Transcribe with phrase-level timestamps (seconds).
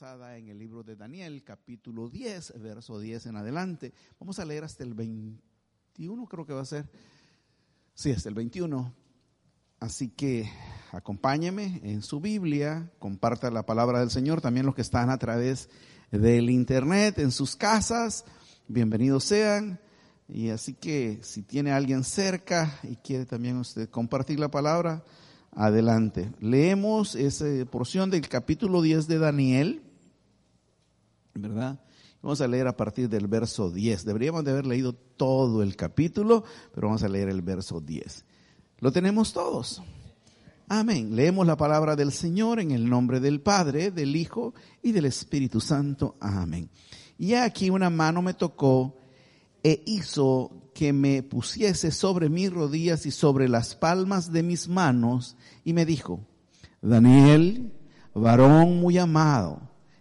[0.00, 3.92] En el libro de Daniel, capítulo 10, verso 10 en adelante.
[4.20, 6.88] Vamos a leer hasta el 21, creo que va a ser.
[7.94, 8.94] Sí, hasta el 21.
[9.80, 10.48] Así que
[10.92, 15.68] acompáñeme en su Biblia, comparta la palabra del Señor, también los que están a través
[16.12, 18.24] del internet, en sus casas,
[18.68, 19.80] bienvenidos sean.
[20.28, 25.02] Y así que si tiene alguien cerca y quiere también usted compartir la palabra,
[25.56, 26.30] adelante.
[26.38, 29.82] Leemos esa porción del capítulo 10 de Daniel,
[31.42, 31.80] ¿verdad?
[32.22, 34.04] Vamos a leer a partir del verso 10.
[34.04, 38.24] Deberíamos de haber leído todo el capítulo, pero vamos a leer el verso 10.
[38.80, 39.82] Lo tenemos todos.
[40.68, 41.16] Amén.
[41.16, 45.60] Leemos la palabra del Señor en el nombre del Padre, del Hijo y del Espíritu
[45.60, 46.16] Santo.
[46.20, 46.68] Amén.
[47.18, 48.96] Y aquí una mano me tocó
[49.62, 55.36] e hizo que me pusiese sobre mis rodillas y sobre las palmas de mis manos
[55.64, 56.20] y me dijo,
[56.80, 57.72] Daniel,
[58.14, 59.60] varón muy amado,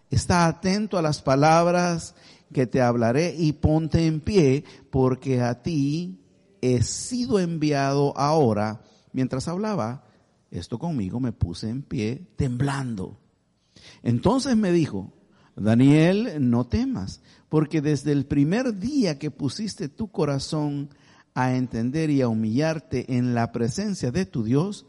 [0.09, 2.15] está atento a las palabras
[2.53, 6.19] que te hablaré y ponte en pie porque a ti
[6.61, 8.81] he sido enviado ahora.
[9.11, 10.03] Mientras hablaba
[10.51, 13.19] esto conmigo me puse en pie temblando.
[14.03, 15.13] Entonces me dijo,
[15.55, 20.89] Daniel, no temas, porque desde el primer día que pusiste tu corazón
[21.33, 24.85] a entender y a humillarte en la presencia de tu Dios,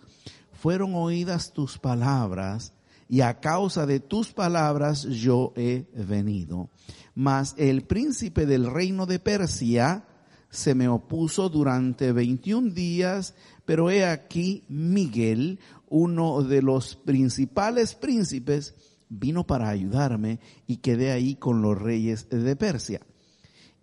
[0.53, 2.73] fueron oídas tus palabras
[3.09, 6.71] y a causa de tus palabras yo he venido.
[7.15, 10.05] Mas el príncipe del reino de Persia
[10.51, 15.59] se me opuso durante 21 días, pero he aquí Miguel,
[15.89, 18.75] uno de los principales príncipes,
[19.09, 23.01] vino para ayudarme y quedé ahí con los reyes de Persia.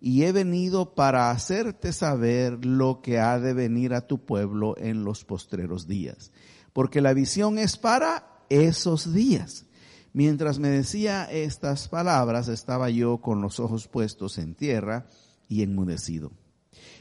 [0.00, 5.04] Y he venido para hacerte saber lo que ha de venir a tu pueblo en
[5.04, 6.32] los postreros días.
[6.72, 9.66] Porque la visión es para esos días.
[10.12, 15.06] Mientras me decía estas palabras, estaba yo con los ojos puestos en tierra
[15.48, 16.32] y enmudecido.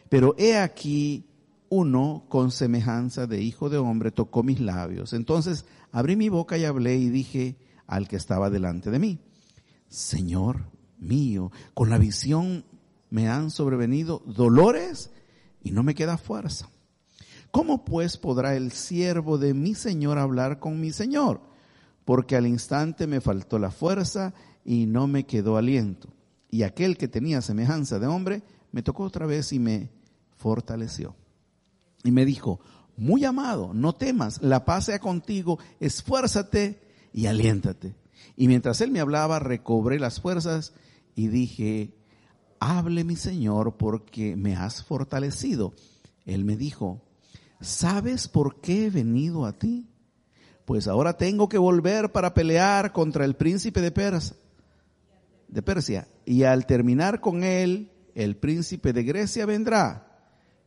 [0.10, 1.26] Pero he aquí
[1.70, 5.14] uno con semejanza de hijo de hombre tocó mis labios.
[5.14, 7.58] Entonces abrí mi boca y hablé y dije,
[7.88, 9.20] al que estaba delante de mí.
[9.88, 12.66] Señor mío, con la visión
[13.10, 15.12] me han sobrevenido dolores
[15.64, 16.70] y no me queda fuerza.
[17.56, 21.40] ¿Cómo pues podrá el siervo de mi Señor hablar con mi Señor?
[22.04, 24.34] Porque al instante me faltó la fuerza
[24.66, 26.10] y no me quedó aliento.
[26.52, 28.44] Y aquel que tenía semejanza de hombre
[28.74, 29.90] me tocó otra vez y me
[30.36, 31.16] fortaleció.
[32.04, 32.60] Y me dijo,
[32.98, 36.82] muy amado, no temas, la paz sea contigo, esfuérzate
[37.14, 37.96] y aliéntate.
[38.36, 40.74] Y mientras él me hablaba, recobré las fuerzas
[41.16, 41.96] y dije,
[42.60, 45.74] hable mi Señor porque me has fortalecido.
[46.26, 47.05] Él me dijo,
[47.62, 49.88] ¿sabes por qué he venido a ti?
[50.66, 54.36] Pues ahora tengo que volver para pelear contra el príncipe de Persia,
[55.48, 56.08] de Persia.
[56.26, 60.06] Y al terminar con él, el príncipe de Grecia vendrá.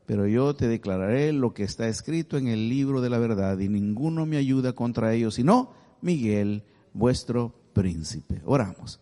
[0.07, 3.69] Pero yo te declararé lo que está escrito en el libro de la verdad y
[3.69, 6.63] ninguno me ayuda contra ellos, sino Miguel,
[6.95, 8.41] vuestro príncipe.
[8.45, 9.01] Oramos.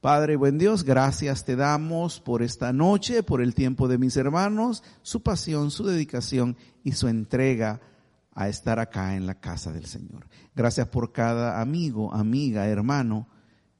[0.00, 4.84] Padre, buen Dios, gracias te damos por esta noche, por el tiempo de mis hermanos,
[5.02, 7.80] su pasión, su dedicación y su entrega
[8.32, 10.28] a estar acá en la casa del Señor.
[10.54, 13.26] Gracias por cada amigo, amiga, hermano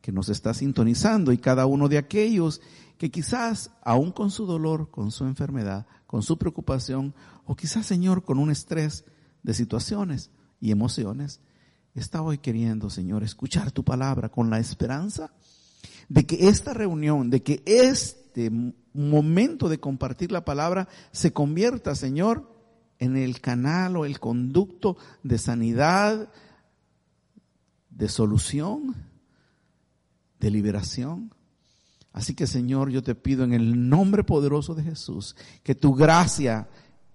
[0.00, 2.60] que nos está sintonizando y cada uno de aquellos
[2.98, 7.14] que quizás, aún con su dolor, con su enfermedad, con su preocupación,
[7.44, 9.04] o quizás, Señor, con un estrés
[9.44, 11.40] de situaciones y emociones,
[11.94, 15.30] está hoy queriendo, Señor, escuchar tu palabra con la esperanza
[16.08, 18.50] de que esta reunión, de que este
[18.92, 22.50] momento de compartir la palabra se convierta, Señor,
[22.98, 26.30] en el canal o el conducto de sanidad,
[27.90, 28.96] de solución,
[30.40, 31.34] de liberación.
[32.12, 36.68] Así que Señor, yo te pido en el nombre poderoso de Jesús que tu gracia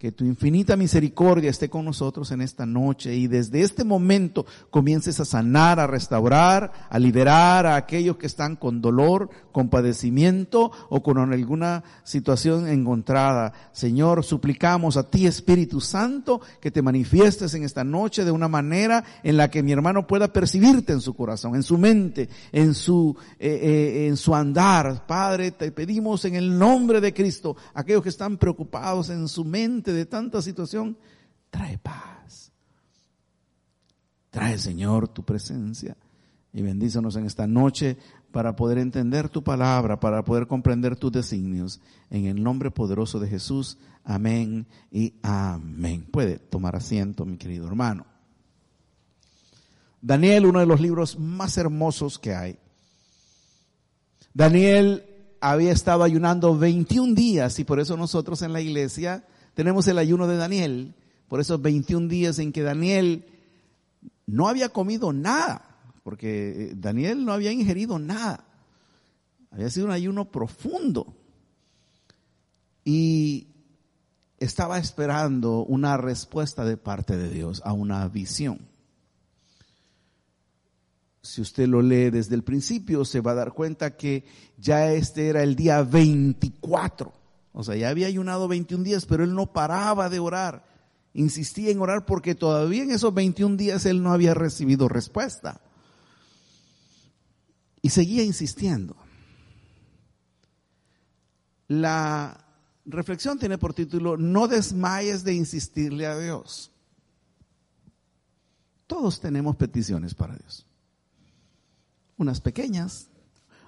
[0.04, 5.22] que tu infinita misericordia esté con nosotros en esta noche y desde este momento comiences
[5.22, 11.02] a sanar, a restaurar, a liberar a aquellos que están con dolor, con padecimiento o
[11.02, 13.54] con alguna situación encontrada.
[13.72, 19.06] Señor, suplicamos a ti, Espíritu Santo, que te manifiestes en esta noche de una manera
[19.24, 23.16] en la que mi hermano pueda percibirte en su corazón, en su mente, en su,
[23.40, 25.08] eh, eh, en su andar.
[25.08, 29.93] Padre, te pedimos en el nombre de Cristo, aquellos que están preocupados en su mente,
[29.94, 30.98] de tanta situación,
[31.50, 32.52] trae paz.
[34.30, 35.96] Trae, Señor, tu presencia
[36.54, 37.98] y bendícenos en esta noche
[38.32, 41.82] para poder entender tu palabra, para poder comprender tus designios.
[42.10, 46.08] En el nombre poderoso de Jesús, amén y amén.
[46.12, 48.06] Puede tomar asiento, mi querido hermano.
[50.02, 52.58] Daniel, uno de los libros más hermosos que hay.
[54.34, 55.06] Daniel
[55.40, 60.28] había estado ayunando 21 días y por eso nosotros en la iglesia tenemos el ayuno
[60.28, 60.96] de Daniel,
[61.28, 63.26] por esos 21 días en que Daniel
[64.26, 68.46] no había comido nada, porque eh, Daniel no había ingerido nada.
[69.52, 71.16] Había sido un ayuno profundo.
[72.84, 73.48] Y
[74.40, 78.68] estaba esperando una respuesta de parte de Dios a una visión.
[81.22, 84.26] Si usted lo lee desde el principio, se va a dar cuenta que
[84.58, 87.23] ya este era el día 24
[87.54, 90.66] o sea, ya había ayunado 21 días, pero él no paraba de orar.
[91.14, 95.62] Insistía en orar porque todavía en esos 21 días él no había recibido respuesta.
[97.84, 98.96] Y seguía insistiendo.
[101.68, 102.44] La
[102.86, 106.72] reflexión tiene por título, no desmayes de insistirle a Dios.
[108.88, 110.66] Todos tenemos peticiones para Dios.
[112.18, 113.10] Unas pequeñas,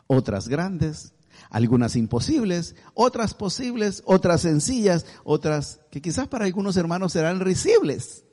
[0.08, 1.14] otras grandes,
[1.50, 8.26] algunas imposibles, otras posibles, otras sencillas, otras que quizás para algunos hermanos serán risibles.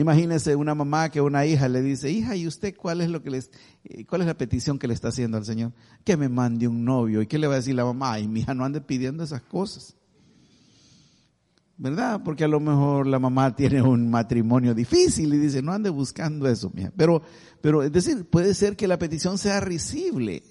[0.00, 3.28] Imagínese una mamá que una hija le dice, hija, ¿y usted cuál es lo que
[3.28, 3.50] les,
[3.84, 5.72] eh, cuál es la petición que le está haciendo al Señor?
[6.04, 7.20] Que me mande un novio.
[7.20, 8.14] ¿Y qué le va a decir la mamá?
[8.14, 9.96] Ay, mi hija no ande pidiendo esas cosas.
[11.80, 12.20] ¿Verdad?
[12.22, 16.46] Porque a lo mejor la mamá tiene un matrimonio difícil y dice, no ande buscando
[16.46, 16.92] eso, mija.
[16.94, 17.22] Pero,
[17.62, 20.44] pero es decir, puede ser que la petición sea risible.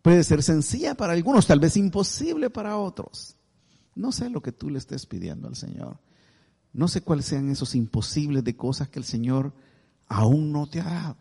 [0.00, 3.36] Puede ser sencilla para algunos, tal vez imposible para otros.
[3.94, 5.98] No sé lo que tú le estés pidiendo al Señor.
[6.72, 9.52] No sé cuáles sean esos imposibles de cosas que el Señor
[10.06, 11.16] aún no te ha dado.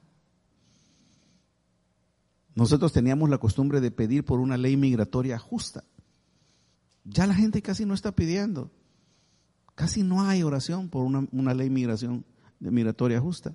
[2.56, 5.84] Nosotros teníamos la costumbre de pedir por una ley migratoria justa.
[7.04, 8.72] Ya la gente casi no está pidiendo.
[9.78, 12.26] Casi no hay oración por una, ley migración,
[12.60, 13.54] migratoria justa.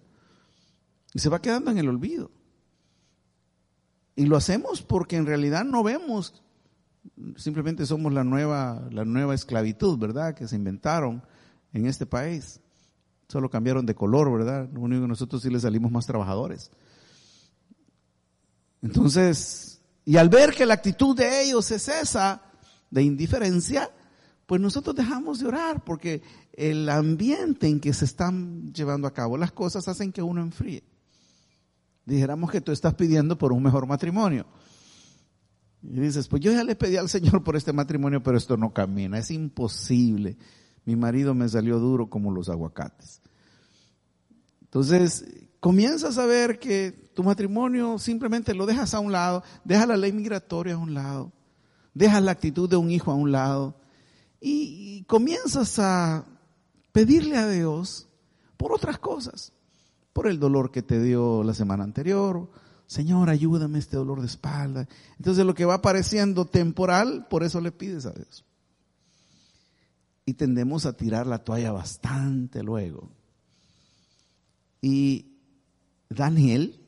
[1.13, 2.31] Y se va quedando en el olvido.
[4.15, 6.45] Y lo hacemos porque en realidad no vemos,
[7.35, 10.37] simplemente somos la nueva, la nueva esclavitud, ¿verdad?
[10.37, 11.25] Que se inventaron
[11.73, 12.61] en este país.
[13.27, 14.69] Solo cambiaron de color, ¿verdad?
[14.73, 16.71] Lo único que nosotros sí le salimos más trabajadores.
[18.81, 22.43] Entonces, y al ver que la actitud de ellos es esa,
[22.93, 23.91] de indiferencia,
[24.53, 26.21] pues nosotros dejamos de orar porque
[26.53, 30.85] el ambiente en que se están llevando a cabo las cosas hacen que uno enfríe.
[32.05, 34.45] Dijéramos que tú estás pidiendo por un mejor matrimonio.
[35.83, 38.75] Y dices, pues yo ya le pedí al Señor por este matrimonio, pero esto no
[38.75, 40.37] camina, es imposible.
[40.85, 43.23] Mi marido me salió duro como los aguacates.
[44.61, 45.25] Entonces,
[45.61, 50.13] comienzas a ver que tu matrimonio simplemente lo dejas a un lado, deja la ley
[50.13, 51.33] migratoria a un lado
[51.95, 53.75] dejas la actitud de un hijo a un lado
[54.43, 56.25] y, comienzas a
[56.91, 58.09] pedirle a Dios
[58.57, 59.53] por otras cosas,
[60.13, 62.51] por el dolor que te dio la semana anterior,
[62.87, 64.87] Señor, ayúdame este dolor de espalda.
[65.17, 68.45] Entonces lo que va apareciendo temporal, por eso le pides a Dios.
[70.27, 73.09] Y tendemos a tirar la toalla bastante luego.
[74.81, 75.39] Y
[76.11, 76.81] Daniel,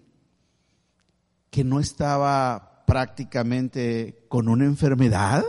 [1.50, 5.44] que no estaba prácticamente con una enfermedad,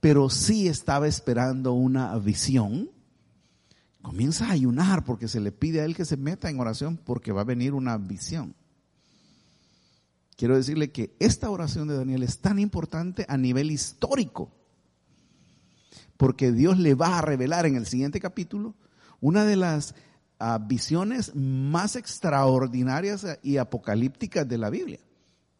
[0.00, 2.90] pero sí estaba esperando una visión,
[4.00, 7.32] comienza a ayunar porque se le pide a él que se meta en oración porque
[7.32, 8.54] va a venir una visión.
[10.36, 14.50] Quiero decirle que esta oración de Daniel es tan importante a nivel histórico,
[16.16, 18.74] porque Dios le va a revelar en el siguiente capítulo
[19.20, 19.94] una de las
[20.38, 25.00] ah, visiones más extraordinarias y apocalípticas de la Biblia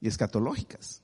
[0.00, 1.02] y escatológicas.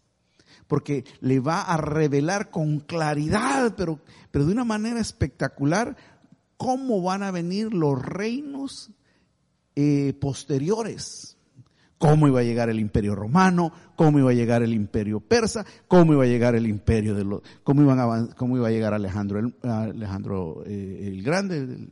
[0.67, 5.97] Porque le va a revelar con claridad, pero, pero de una manera espectacular,
[6.57, 8.91] cómo van a venir los reinos
[9.75, 11.37] eh, posteriores,
[11.99, 16.15] cómo iba a llegar el imperio romano, cómo iba a llegar el imperio persa, cómo
[16.15, 19.55] iba a llegar el imperio de los, cómo iban cómo iba a llegar Alejandro el,
[19.63, 21.89] Alejandro eh, el Grande,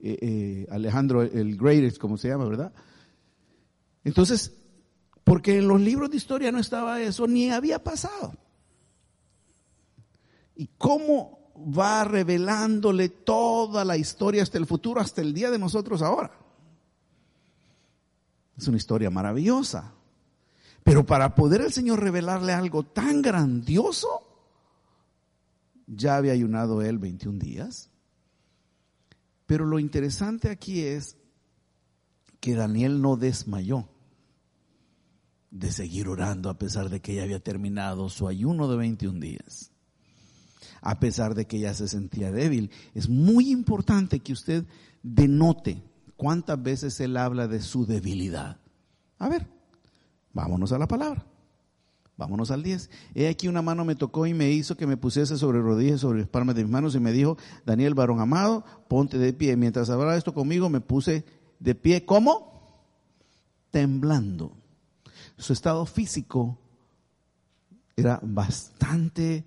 [0.00, 2.72] eh, Alejandro el Greatest, como se llama, ¿verdad?
[4.02, 4.59] Entonces,
[5.30, 8.34] porque en los libros de historia no estaba eso, ni había pasado.
[10.56, 16.02] ¿Y cómo va revelándole toda la historia hasta el futuro, hasta el día de nosotros
[16.02, 16.32] ahora?
[18.58, 19.92] Es una historia maravillosa.
[20.82, 24.08] Pero para poder el Señor revelarle algo tan grandioso,
[25.86, 27.88] ya había ayunado él 21 días.
[29.46, 31.16] Pero lo interesante aquí es
[32.40, 33.86] que Daniel no desmayó
[35.50, 39.72] de seguir orando a pesar de que ya había terminado su ayuno de 21 días.
[40.82, 42.70] A pesar de que ya se sentía débil.
[42.94, 44.64] Es muy importante que usted
[45.02, 45.82] denote
[46.20, 48.58] ¿Cuántas veces él habla de su debilidad?
[49.18, 49.46] A ver,
[50.34, 51.24] vámonos a la palabra.
[52.18, 52.90] Vámonos al 10.
[53.14, 56.20] He aquí una mano me tocó y me hizo que me pusiese sobre rodillas, sobre
[56.20, 59.56] las palmas de mis manos y me dijo, Daniel, varón amado, ponte de pie.
[59.56, 61.24] Mientras hablaba esto conmigo, me puse
[61.58, 62.04] de pie.
[62.04, 62.84] ¿Cómo?
[63.70, 64.59] Temblando.
[65.40, 66.58] Su estado físico
[67.96, 69.46] era bastante,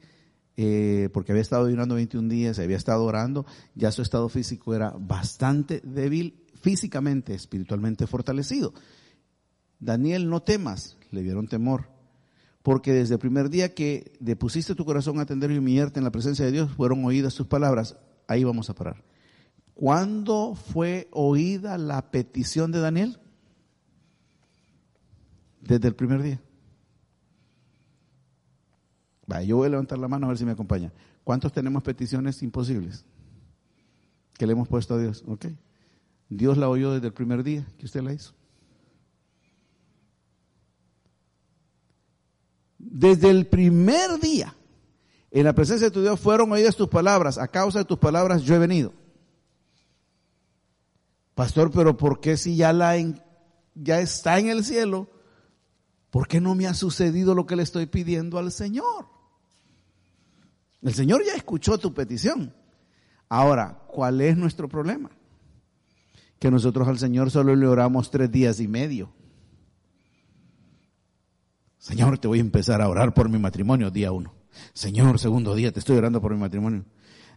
[0.58, 3.46] eh, porque había estado ayunando 21 días, había estado orando,
[3.76, 8.74] ya su estado físico era bastante débil físicamente, espiritualmente fortalecido.
[9.80, 11.90] Daniel, no temas, le dieron temor,
[12.64, 16.12] porque desde el primer día que depusiste tu corazón a atender y humillarte en la
[16.12, 17.98] presencia de Dios, fueron oídas tus palabras.
[18.28, 19.04] Ahí vamos a parar.
[19.76, 23.20] ¿Cuándo fue oída la petición de Daniel?
[25.64, 26.42] Desde el primer día.
[29.42, 30.92] Yo voy a levantar la mano a ver si me acompaña.
[31.24, 33.06] ¿Cuántos tenemos peticiones imposibles
[34.38, 35.24] que le hemos puesto a Dios?
[35.26, 35.48] ¿Ok?
[36.30, 38.34] Dios la oyó desde el primer día que usted la hizo.
[42.78, 44.54] Desde el primer día,
[45.32, 47.38] en la presencia de tu Dios fueron oídas tus palabras.
[47.38, 48.94] A causa de tus palabras yo he venido.
[51.34, 52.96] Pastor, pero ¿por qué si ya, la
[53.74, 55.10] ya está en el cielo?
[56.14, 59.08] ¿Por qué no me ha sucedido lo que le estoy pidiendo al Señor?
[60.82, 62.54] El Señor ya escuchó tu petición.
[63.28, 65.10] Ahora, ¿cuál es nuestro problema?
[66.44, 69.14] que nosotros al Señor solo le oramos tres días y medio.
[71.78, 74.34] Señor, te voy a empezar a orar por mi matrimonio, día uno.
[74.74, 76.84] Señor, segundo día, te estoy orando por mi matrimonio.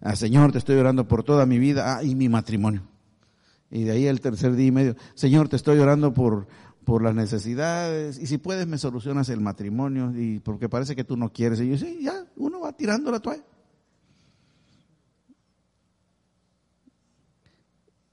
[0.01, 2.83] Ah, Señor, te estoy orando por toda mi vida ah, y mi matrimonio.
[3.71, 6.49] Y de ahí el tercer día y medio, Señor, te estoy orando por,
[6.87, 11.17] por las necesidades y si puedes me solucionas el matrimonio y porque parece que tú
[11.17, 11.61] no quieres.
[11.61, 13.43] Y yo, sí, ya, uno va tirando la toalla.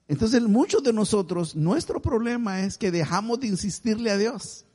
[0.07, 4.65] Entonces muchos de nosotros, nuestro problema es que dejamos de insistirle a Dios.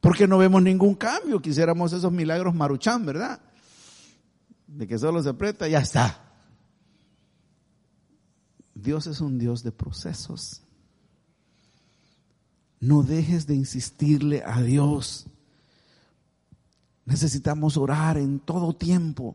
[0.00, 1.42] Porque no vemos ningún cambio.
[1.42, 3.38] Quisiéramos esos milagros maruchán, ¿verdad?
[4.66, 6.24] De que solo se aprieta ya está.
[8.74, 10.65] Dios es un Dios de procesos.
[12.86, 15.26] No dejes de insistirle a Dios.
[17.04, 19.34] Necesitamos orar en todo tiempo.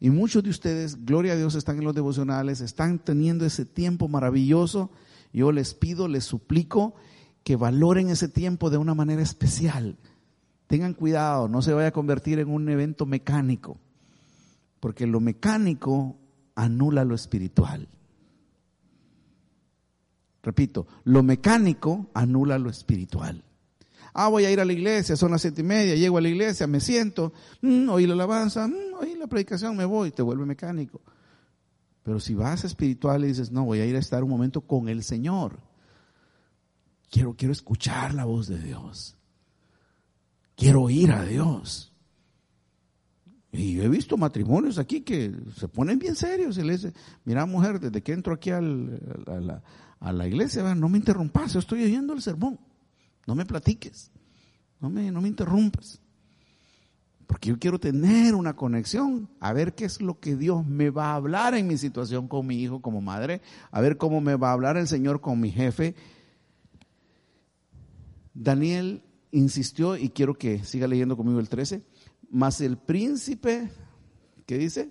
[0.00, 4.08] Y muchos de ustedes, gloria a Dios, están en los devocionales, están teniendo ese tiempo
[4.08, 4.90] maravilloso.
[5.32, 6.96] Yo les pido, les suplico
[7.44, 9.96] que valoren ese tiempo de una manera especial.
[10.66, 13.78] Tengan cuidado, no se vaya a convertir en un evento mecánico,
[14.80, 16.16] porque lo mecánico
[16.56, 17.86] anula lo espiritual.
[20.42, 23.44] Repito, lo mecánico anula lo espiritual.
[24.14, 26.28] Ah, voy a ir a la iglesia, son las siete y media, llego a la
[26.28, 30.46] iglesia, me siento, mm, oí la alabanza, mm, oí la predicación, me voy, te vuelve
[30.46, 31.00] mecánico.
[32.02, 34.88] Pero si vas espiritual y dices, no, voy a ir a estar un momento con
[34.88, 35.60] el Señor.
[37.10, 39.16] Quiero, quiero escuchar la voz de Dios.
[40.56, 41.92] Quiero oír a Dios.
[43.52, 47.80] Y he visto matrimonios aquí que se ponen bien serios y le dicen, mira mujer,
[47.80, 49.62] desde que entro aquí a, la,
[50.00, 52.58] a la iglesia, no me interrumpas, yo estoy oyendo el sermón.
[53.26, 54.10] No me platiques.
[54.80, 56.00] No me, no me interrumpas.
[57.26, 61.10] Porque yo quiero tener una conexión, a ver qué es lo que Dios me va
[61.10, 64.48] a hablar en mi situación con mi hijo como madre, a ver cómo me va
[64.48, 65.94] a hablar el Señor con mi jefe.
[68.32, 71.82] Daniel insistió, y quiero que siga leyendo conmigo el 13,
[72.30, 73.68] mas el príncipe,
[74.46, 74.90] ¿qué dice?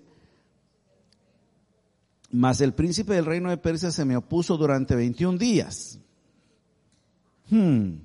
[2.30, 5.98] Mas el príncipe del reino de Persia se me opuso durante 21 días.
[7.50, 7.96] Hmm.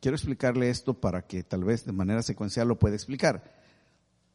[0.00, 3.42] Quiero explicarle esto para que tal vez de manera secuencial lo pueda explicar.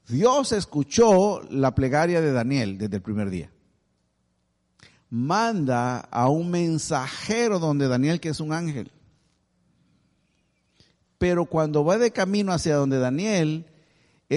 [0.08, 3.50] Dios escuchó la plegaria de Daniel desde el primer día.
[5.10, 8.92] manda a un mensajero donde Daniel, que es un ángel.
[11.20, 13.68] Pero cuando va de camino hacia donde Daniel,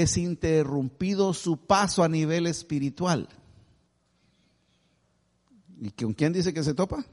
[0.03, 3.29] es interrumpido su paso a nivel espiritual.
[5.81, 7.05] ¿Y con quién dice que se topa?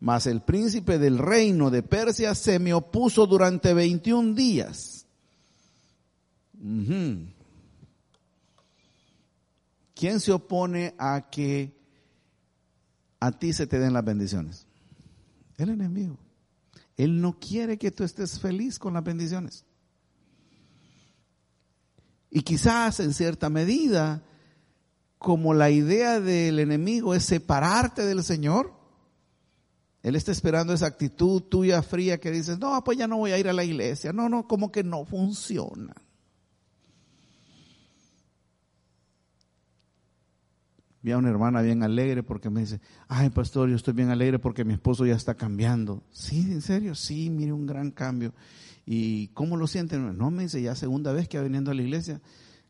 [0.00, 5.06] Mas el príncipe del reino de Persia se me opuso durante 21 días.
[9.94, 11.76] ¿Quién se opone a que
[13.20, 14.66] a ti se te den las bendiciones?
[15.56, 16.18] El enemigo.
[16.96, 19.64] Él no quiere que tú estés feliz con las bendiciones.
[22.30, 24.22] Y quizás en cierta medida,
[25.18, 28.76] como la idea del enemigo es separarte del Señor,
[30.02, 33.38] él está esperando esa actitud tuya fría que dices, no, pues ya no voy a
[33.38, 34.12] ir a la iglesia.
[34.12, 35.94] No, no, como que no funciona.
[41.02, 44.38] Vi a una hermana bien alegre porque me dice, ay pastor, yo estoy bien alegre
[44.38, 46.02] porque mi esposo ya está cambiando.
[46.10, 48.32] Sí, en serio, sí, mire un gran cambio.
[48.86, 50.16] ¿Y cómo lo sienten?
[50.16, 52.22] No, me dice, ya segunda vez que ha venido a la iglesia.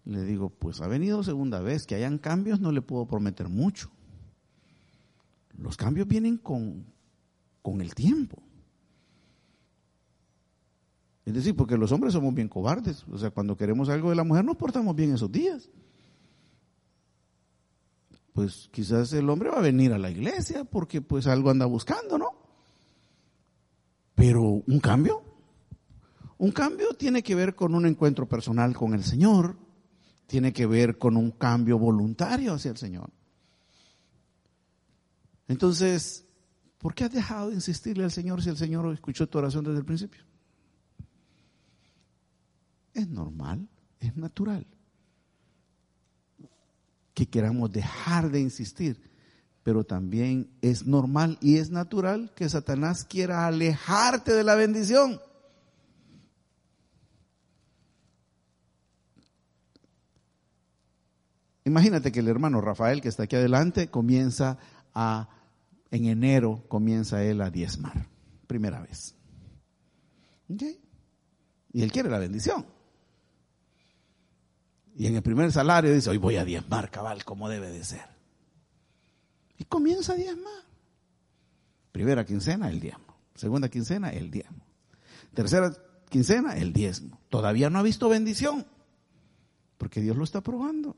[0.04, 3.90] Le digo, pues ha venido segunda vez, que hayan cambios no le puedo prometer mucho.
[5.58, 6.86] Los cambios vienen con,
[7.62, 8.42] con el tiempo.
[11.24, 13.04] Es decir, porque los hombres somos bien cobardes.
[13.10, 15.68] O sea, cuando queremos algo de la mujer nos portamos bien esos días
[18.36, 22.18] pues quizás el hombre va a venir a la iglesia porque pues algo anda buscando,
[22.18, 22.32] ¿no?
[24.14, 25.22] Pero un cambio,
[26.38, 29.56] un cambio tiene que ver con un encuentro personal con el Señor,
[30.26, 33.10] tiene que ver con un cambio voluntario hacia el Señor.
[35.48, 36.24] Entonces,
[36.78, 39.78] ¿por qué has dejado de insistirle al Señor si el Señor escuchó tu oración desde
[39.78, 40.22] el principio?
[42.92, 43.68] Es normal,
[44.00, 44.66] es natural
[47.14, 49.00] que queramos dejar de insistir,
[49.62, 55.18] pero también es normal y es natural que Satanás quiera alejarte de la bendición.
[61.66, 64.56] Imagínate que el hermano Rafael, que está aquí adelante, comienza
[64.94, 65.28] a,
[65.90, 68.06] en enero, comienza él a diezmar,
[68.46, 69.16] primera vez.
[70.48, 72.64] Y él quiere la bendición.
[74.94, 78.06] Y en el primer salario dice, hoy voy a diezmar, cabal, como debe de ser.
[79.58, 80.62] Y comienza a diezmar.
[81.90, 83.18] Primera quincena, el diezmo.
[83.34, 84.64] Segunda quincena, el diezmo.
[85.34, 85.72] Tercera
[86.08, 87.18] quincena, el diezmo.
[87.28, 88.64] Todavía no ha visto bendición,
[89.78, 90.94] porque Dios lo está probando.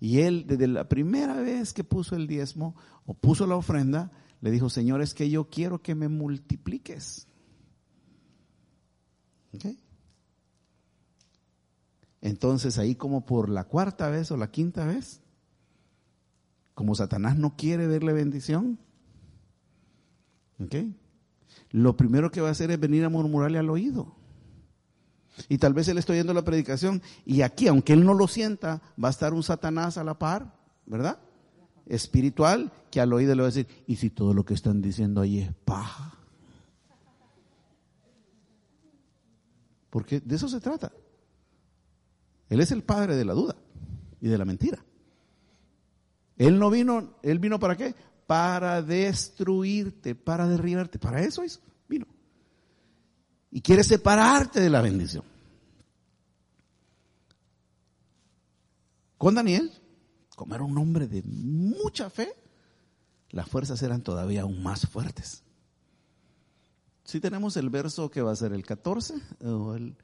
[0.00, 2.74] Y él, desde la primera vez que puso el diezmo
[3.06, 7.26] o puso la ofrenda, le dijo, Señor, es que yo quiero que me multipliques.
[12.20, 15.20] Entonces ahí como por la cuarta vez o la quinta vez,
[16.74, 18.78] como Satanás no quiere verle bendición,
[21.70, 24.17] Lo primero que va a hacer es venir a murmurarle al oído.
[25.48, 28.82] Y tal vez él está oyendo la predicación y aquí, aunque él no lo sienta,
[29.02, 30.54] va a estar un Satanás a la par,
[30.86, 31.18] ¿verdad?
[31.86, 35.20] Espiritual, que al oído le va a decir, ¿y si todo lo que están diciendo
[35.20, 36.18] ahí es paja?
[39.90, 40.92] Porque de eso se trata.
[42.48, 43.56] Él es el padre de la duda
[44.20, 44.84] y de la mentira.
[46.36, 47.94] Él no vino, él vino para qué?
[48.26, 50.98] Para destruirte, para derribarte.
[50.98, 51.60] Para eso vino.
[53.50, 55.24] Y quiere separarte de la bendición.
[59.16, 59.72] Con Daniel,
[60.36, 62.34] como era un hombre de mucha fe,
[63.30, 65.42] las fuerzas eran todavía aún más fuertes.
[67.04, 69.96] Si tenemos el verso que va a ser el 14 o el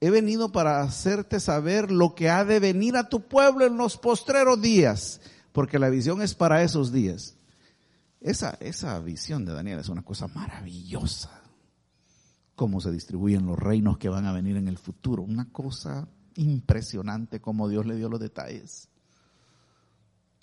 [0.00, 3.96] He venido para hacerte saber lo que ha de venir a tu pueblo en los
[3.96, 5.20] postreros días,
[5.52, 7.34] porque la visión es para esos días.
[8.20, 11.37] Esa, esa visión de Daniel es una cosa maravillosa.
[12.58, 15.22] Cómo se distribuyen los reinos que van a venir en el futuro.
[15.22, 18.88] Una cosa impresionante como Dios le dio los detalles.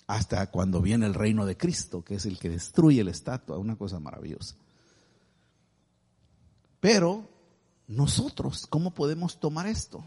[0.06, 3.58] Hasta cuando viene el reino de Cristo, que es el que destruye la estatua.
[3.58, 4.56] Una cosa maravillosa.
[6.80, 7.28] Pero
[7.86, 10.02] nosotros, ¿cómo podemos tomar esto?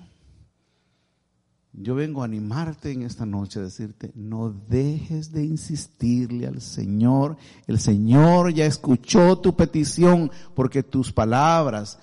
[1.73, 7.37] Yo vengo a animarte en esta noche a decirte, no dejes de insistirle al Señor.
[7.67, 11.99] El Señor ya escuchó tu petición porque tus palabras,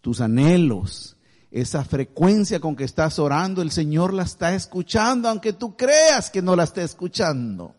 [0.00, 1.16] tus anhelos,
[1.50, 6.42] esa frecuencia con que estás orando, el Señor la está escuchando, aunque tú creas que
[6.42, 7.74] no la esté escuchando.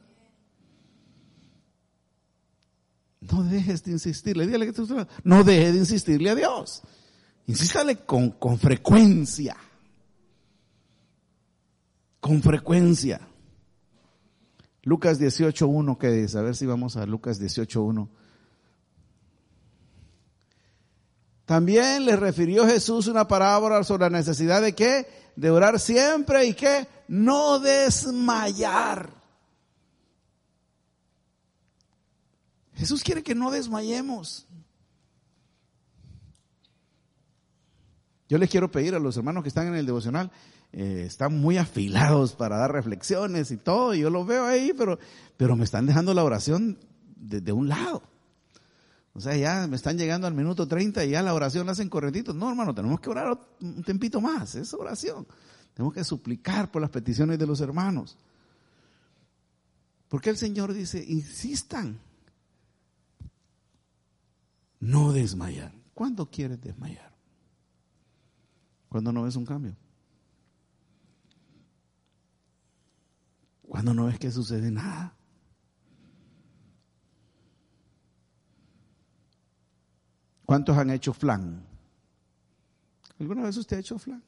[3.19, 4.87] No dejes de insistirle, dígale que tú,
[5.23, 6.83] no dejes de insistirle a Dios.
[7.47, 9.57] Insístale con, con frecuencia.
[12.19, 13.21] Con frecuencia.
[14.83, 16.37] Lucas 18.1, ¿qué dice?
[16.37, 18.07] A ver si vamos a Lucas 18.1.
[21.45, 25.07] También le refirió Jesús una parábola sobre la necesidad de qué?
[25.35, 26.87] De orar siempre y qué?
[27.07, 29.13] No desmayar.
[32.75, 34.45] Jesús quiere que no desmayemos.
[38.29, 40.31] Yo les quiero pedir a los hermanos que están en el devocional,
[40.73, 44.99] eh, están muy afilados para dar reflexiones y todo, yo los veo ahí, pero,
[45.37, 46.77] pero me están dejando la oración
[47.15, 48.03] de, de un lado.
[49.13, 51.89] O sea, ya me están llegando al minuto 30 y ya la oración la hacen
[51.89, 52.35] corretitos.
[52.35, 55.25] No, hermano, tenemos que orar un tempito más, es oración.
[55.73, 58.17] Tenemos que suplicar por las peticiones de los hermanos.
[60.09, 61.99] Porque el Señor dice, insistan,
[64.79, 65.73] no desmayar.
[65.93, 67.11] ¿Cuándo quieres desmayar?
[68.87, 69.75] Cuando no ves un cambio.
[73.67, 75.13] Cuando no ves que sucede nada.
[80.45, 81.65] ¿Cuántos han hecho flan?
[83.19, 84.23] ¿Alguna vez usted ha hecho flan?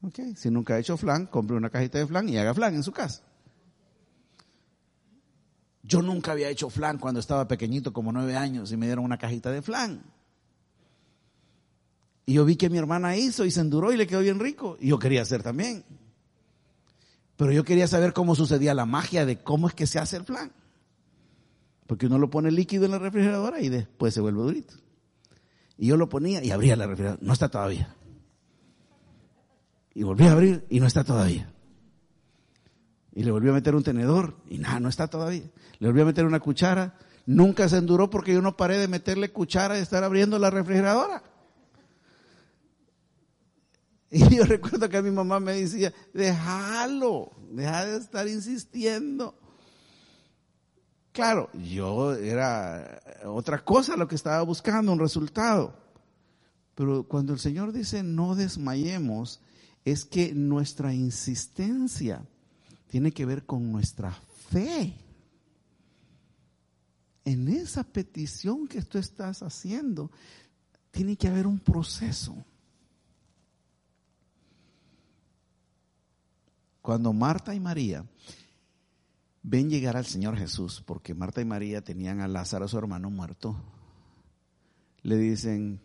[0.00, 2.82] Ok, si nunca ha hecho flan, compre una cajita de flan y haga flan en
[2.82, 3.22] su casa.
[5.82, 9.18] Yo nunca había hecho flan cuando estaba pequeñito, como nueve años, y me dieron una
[9.18, 10.02] cajita de flan.
[12.24, 14.76] Y yo vi que mi hermana hizo y se enduró y le quedó bien rico.
[14.80, 15.84] Y yo quería hacer también.
[17.36, 20.24] Pero yo quería saber cómo sucedía la magia de cómo es que se hace el
[20.24, 20.52] flan.
[21.86, 24.74] Porque uno lo pone líquido en la refrigeradora y después se vuelve durito.
[25.76, 27.26] Y yo lo ponía y abría la refrigeradora.
[27.26, 27.96] No está todavía.
[29.94, 31.52] Y volví a abrir y no está todavía.
[33.14, 35.50] Y le volví a meter un tenedor y nada, no está todavía.
[35.80, 36.96] Le volví a meter una cuchara.
[37.26, 41.22] Nunca se enduró porque yo no paré de meterle cuchara y estar abriendo la refrigeradora.
[44.12, 49.34] Y yo recuerdo que mi mamá me decía, déjalo, deja de estar insistiendo.
[51.12, 55.74] Claro, yo era otra cosa lo que estaba buscando, un resultado.
[56.74, 59.40] Pero cuando el Señor dice no desmayemos,
[59.84, 62.22] es que nuestra insistencia
[62.88, 64.12] tiene que ver con nuestra
[64.50, 64.94] fe.
[67.24, 70.10] En esa petición que tú estás haciendo,
[70.90, 72.44] tiene que haber un proceso.
[76.82, 78.04] Cuando Marta y María
[79.42, 83.56] ven llegar al Señor Jesús, porque Marta y María tenían a Lázaro, su hermano, muerto,
[85.02, 85.80] le dicen,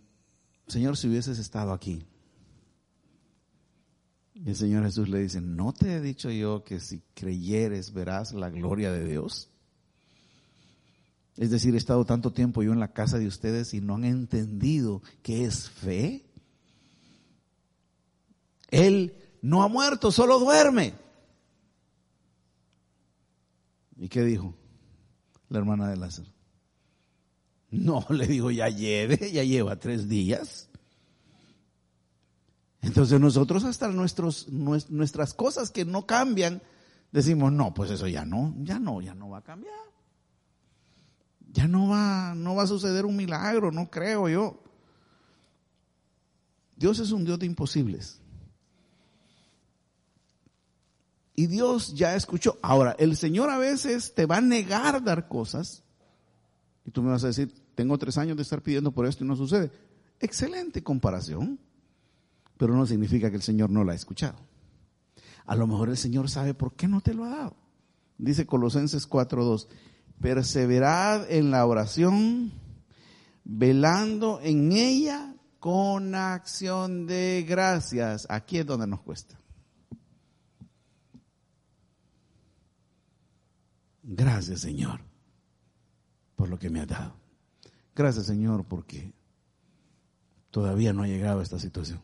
[0.68, 2.04] Señor, si hubieses estado aquí.
[4.34, 8.34] Y el Señor Jesús le dice, ¿no te he dicho yo que si creyeres verás
[8.34, 9.50] la gloria de Dios?
[11.38, 14.06] Es decir, he estado tanto tiempo yo en la casa de ustedes y no han
[14.06, 16.26] entendido qué es fe.
[18.70, 20.94] Él no ha muerto, solo duerme.
[23.98, 24.56] ¿Y qué dijo
[25.50, 26.30] la hermana de Lázaro?
[27.72, 30.70] No, le digo, ya lleve, ya lleva tres días.
[32.82, 36.62] Entonces nosotros hasta nuestros, nuestras cosas que no cambian,
[37.12, 39.76] decimos, no, pues eso ya no, ya no, ya no va a cambiar.
[41.52, 44.64] Ya no va, no va a suceder un milagro, no creo yo.
[46.76, 48.22] Dios es un Dios de imposibles.
[51.40, 52.58] Y Dios ya escuchó.
[52.64, 55.84] Ahora, el Señor a veces te va a negar dar cosas.
[56.84, 59.28] Y tú me vas a decir, tengo tres años de estar pidiendo por esto y
[59.28, 59.72] no sucede.
[60.20, 61.60] Excelente comparación.
[62.58, 64.40] Pero no significa que el Señor no la ha escuchado.
[65.46, 67.56] A lo mejor el Señor sabe por qué no te lo ha dado.
[68.18, 69.68] Dice Colosenses 4.2,
[70.20, 72.52] perseverad en la oración,
[73.44, 78.26] velando en ella con acción de gracias.
[78.28, 79.40] Aquí es donde nos cuesta.
[84.10, 85.02] Gracias Señor
[86.38, 87.14] por lo que me ha dado.
[87.94, 89.14] Gracias Señor porque
[90.50, 92.02] todavía no ha llegado a esta situación.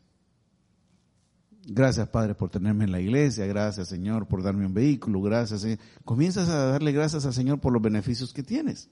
[1.66, 5.80] Gracias Padre por tenerme en la iglesia, gracias Señor por darme un vehículo, gracias Señor.
[6.04, 8.90] Comienzas a darle gracias al Señor por los beneficios que tienes.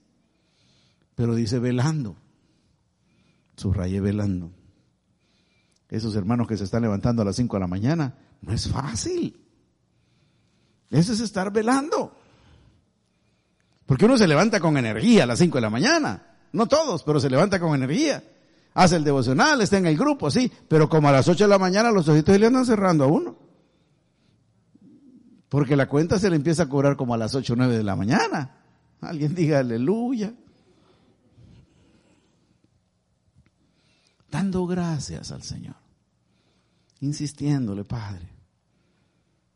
[1.13, 2.15] Pero dice velando,
[3.58, 4.54] subraye velando.
[5.89, 9.38] Esos hermanos que se están levantando a las 5 de la mañana, no es fácil.
[10.89, 12.20] Eso es estar velando.
[13.91, 16.23] Porque uno se levanta con energía a las 5 de la mañana.
[16.54, 18.23] No todos, pero se levanta con energía.
[18.73, 20.49] Hace el devocional, está en el grupo, sí.
[20.69, 23.38] Pero como a las 8 de la mañana los ojitos le andan cerrando a uno.
[25.49, 27.84] Porque la cuenta se le empieza a cobrar como a las 8 o 9 de
[27.84, 28.62] la mañana.
[29.01, 30.34] Alguien diga aleluya.
[34.32, 35.75] Dando gracias al Señor.
[37.01, 38.30] Insistiéndole, Padre.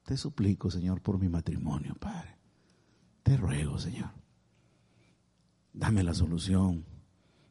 [0.03, 2.35] Te suplico, Señor, por mi matrimonio, Padre.
[3.23, 4.24] Te ruego, Señor.
[5.75, 6.85] Dame la solución.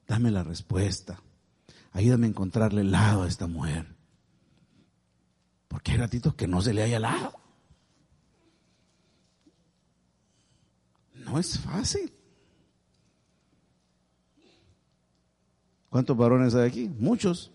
[0.09, 1.21] Dame la respuesta.
[1.93, 3.95] Ayúdame a encontrarle el lado a esta mujer.
[5.69, 7.35] Porque hay ratitos que no se le haya lado.
[11.27, 12.13] No es fácil.
[15.91, 16.89] ¿Cuántos varones hay aquí?
[16.89, 17.53] Muchos.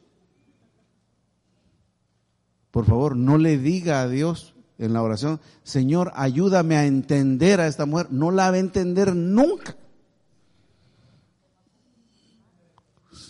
[2.71, 7.67] Por favor, no le diga a Dios en la oración, Señor, ayúdame a entender a
[7.67, 8.08] esta mujer.
[8.12, 9.75] No la va a entender nunca.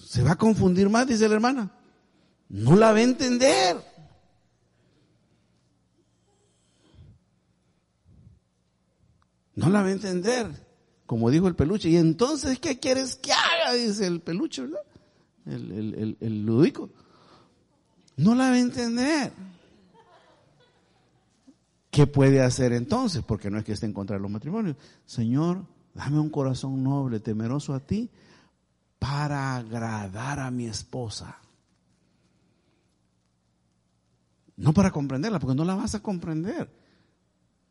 [0.10, 1.70] Se va a confundir más, dice la hermana.
[2.50, 3.78] No la va a entender.
[9.54, 10.48] No la va a entender,
[11.06, 11.90] como dijo el peluche.
[11.90, 13.74] Y entonces, ¿qué quieres que haga?
[13.74, 14.82] Dice el peluche, ¿verdad?
[15.46, 16.90] El, el, ludico.
[18.18, 19.32] No la va a entender.
[21.92, 23.22] ¿Qué puede hacer entonces?
[23.22, 24.76] Porque no es que esté en contra de los matrimonios.
[25.06, 28.10] Señor, dame un corazón noble, temeroso a ti,
[29.00, 31.38] para agradar a mi esposa.
[34.58, 36.70] No para comprenderla, porque no la vas a comprender.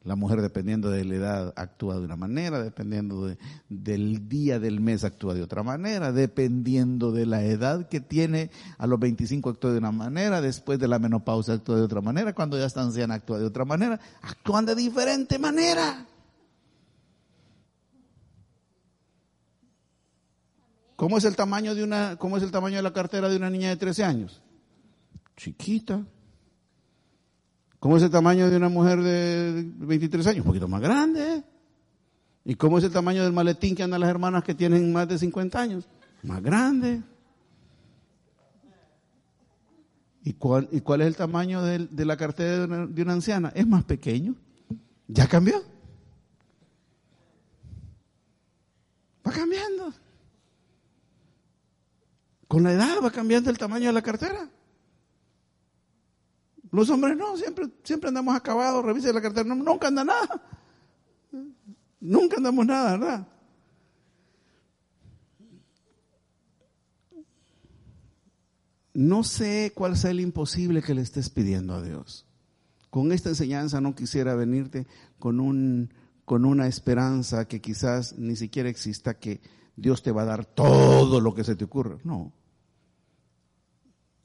[0.05, 3.31] La mujer, dependiendo de la edad, actúa de una manera, dependiendo
[3.69, 8.87] del día del mes, actúa de otra manera, dependiendo de la edad que tiene, a
[8.87, 12.57] los 25 actúa de una manera, después de la menopausia actúa de otra manera, cuando
[12.57, 16.07] ya está anciana actúa de otra manera, actúan de diferente manera.
[20.99, 23.49] ¿Cómo es el tamaño de una, cómo es el tamaño de la cartera de una
[23.49, 24.43] niña de 13 años?
[25.37, 26.05] Chiquita.
[27.79, 30.41] ¿Cómo es el tamaño de una mujer de 23 años?
[30.41, 31.45] Un poquito más grande.
[32.45, 35.21] ¿Y cómo es el tamaño del maletín que andan las hermanas que tienen más de
[35.21, 35.89] 50 años?
[36.25, 37.01] Más grande.
[40.25, 43.53] ¿Y cuál, y cuál es el tamaño de, la cartera de una anciana?
[43.55, 44.35] Es más pequeño.
[45.07, 45.63] ¿Ya cambió?
[49.25, 49.95] Va cambiando.
[52.49, 54.51] Con la edad va cambiando el tamaño de la cartera.
[56.71, 60.43] Los hombres no, siempre, siempre andamos acabados, revise la cartera, nunca anda nada.
[62.01, 63.29] Nunca andamos nada, ¿verdad?
[68.95, 72.27] No sé cuál sea el imposible que le estés pidiendo a Dios.
[72.91, 74.87] Con esta enseñanza no quisiera venirte
[75.19, 75.93] con, un,
[76.25, 79.41] con una esperanza que quizás ni siquiera exista, que
[79.77, 81.99] Dios te va a dar todo lo que se te ocurra.
[82.03, 82.33] No.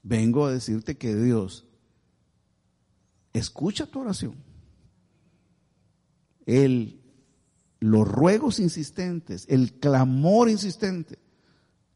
[0.04, 1.66] Vengo a decirte que Dios
[3.32, 4.36] escucha tu oración.
[6.46, 7.02] El,
[7.80, 11.20] los ruegos insistentes, el clamor insistente,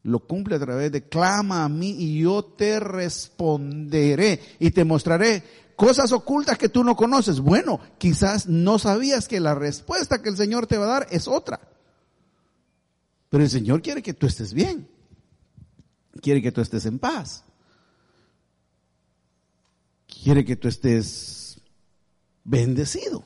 [0.02, 5.44] lo cumple a través de clama a mí y yo te responderé y te mostraré
[5.76, 7.40] cosas ocultas que tú no conoces.
[7.40, 11.28] Bueno, quizás no sabías que la respuesta que el Señor te va a dar es
[11.28, 11.60] otra.
[13.28, 14.88] Pero el Señor quiere que tú estés bien.
[16.22, 17.44] Quiere que tú estés en paz
[20.22, 21.60] quiere que tú estés
[22.44, 23.24] bendecido.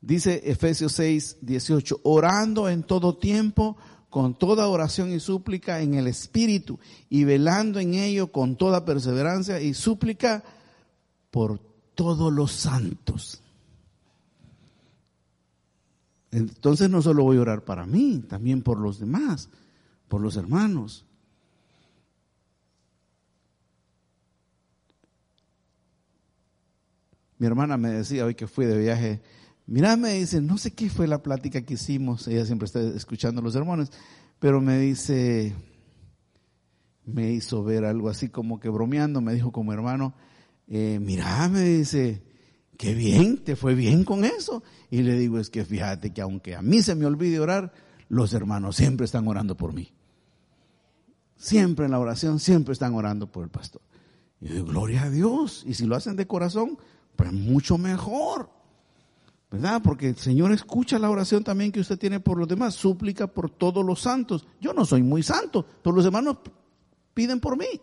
[0.00, 3.76] Dice Efesios 6, 18, orando en todo tiempo,
[4.10, 9.60] con toda oración y súplica en el Espíritu, y velando en ello con toda perseverancia
[9.60, 10.44] y súplica
[11.30, 11.58] por
[11.94, 13.40] todos los santos.
[16.30, 19.48] Entonces no solo voy a orar para mí, también por los demás,
[20.08, 21.06] por los hermanos.
[27.44, 29.20] Mi hermana me decía hoy que fui de viaje,
[29.66, 33.42] mira, me dice, no sé qué fue la plática que hicimos, ella siempre está escuchando
[33.42, 33.92] los sermones,
[34.38, 35.54] pero me dice,
[37.04, 40.14] me hizo ver algo así como que bromeando, me dijo como hermano,
[40.68, 42.22] eh, mira, me dice,
[42.78, 44.62] qué bien, te fue bien con eso.
[44.90, 47.74] Y le digo, es que fíjate que aunque a mí se me olvide orar,
[48.08, 49.92] los hermanos siempre están orando por mí.
[51.36, 53.82] Siempre en la oración, siempre están orando por el pastor.
[54.40, 55.62] Y yo digo, gloria a Dios.
[55.66, 56.78] Y si lo hacen de corazón,
[57.16, 58.50] pues mucho mejor.
[59.50, 59.82] ¿Verdad?
[59.84, 63.50] Porque el Señor escucha la oración también que usted tiene por los demás, súplica por
[63.50, 64.48] todos los santos.
[64.60, 66.38] Yo no soy muy santo, pero los hermanos
[67.14, 67.80] piden por mí.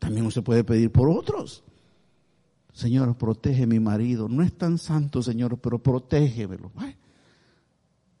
[0.00, 1.62] También usted puede pedir por otros.
[2.72, 4.28] Señor, protege mi marido.
[4.28, 6.72] No es tan santo, Señor, pero protégemelo.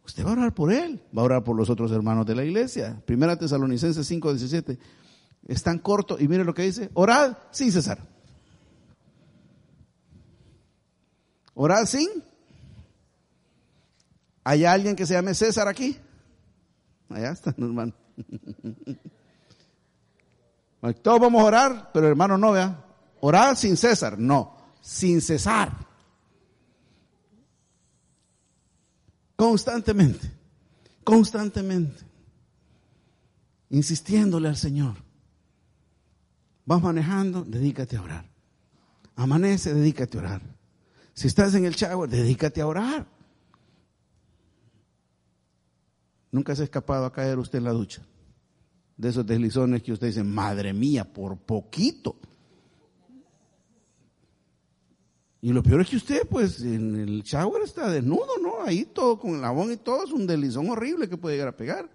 [0.04, 2.44] Usted va a orar por él, va a orar por los otros hermanos de la
[2.44, 3.02] iglesia.
[3.04, 4.78] Primera Tesalonicenses 5:17.
[5.48, 8.15] Es tan corto y mire lo que dice, orad sin cesar.
[11.58, 12.08] Orad sin.
[14.44, 15.96] ¿Hay alguien que se llame César aquí?
[17.08, 17.92] Allá está, hermano.
[21.02, 22.84] Todos vamos a orar, pero hermano no vea.
[23.20, 24.56] Orar sin César, no.
[24.80, 25.72] sin cesar.
[29.34, 30.30] Constantemente,
[31.02, 32.04] constantemente,
[33.70, 34.94] insistiéndole al Señor.
[36.66, 38.24] Vas manejando, dedícate a orar.
[39.16, 40.55] Amanece, dedícate a orar.
[41.16, 43.06] Si estás en el shower, dedícate a orar.
[46.30, 48.02] Nunca se ha escapado a caer usted en la ducha.
[48.98, 52.16] De esos deslizones que usted dice, madre mía, por poquito.
[55.40, 58.62] Y lo peor es que usted, pues, en el shower está desnudo, ¿no?
[58.62, 61.56] Ahí todo con el jabón y todo, es un deslizón horrible que puede llegar a
[61.56, 61.88] pegar.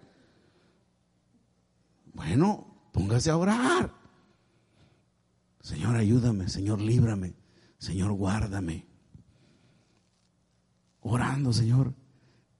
[2.12, 3.94] Bueno, póngase a orar.
[5.60, 7.34] Señor, ayúdame, Señor, líbrame,
[7.78, 8.91] Señor, guárdame.
[11.02, 11.94] Orando, Señor,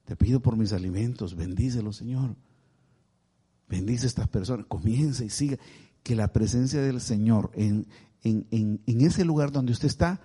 [0.05, 2.37] te pido por mis alimentos, bendícelo, Señor.
[3.68, 5.59] Bendice a estas personas, comienza y siga.
[6.02, 7.87] Que la presencia del Señor en,
[8.24, 10.20] en, en, ese lugar donde usted está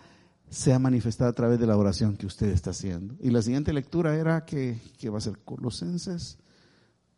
[0.50, 3.16] sea manifestada a través de la oración que usted está haciendo.
[3.20, 6.40] Y la siguiente lectura era que, que va a ser Colosenses,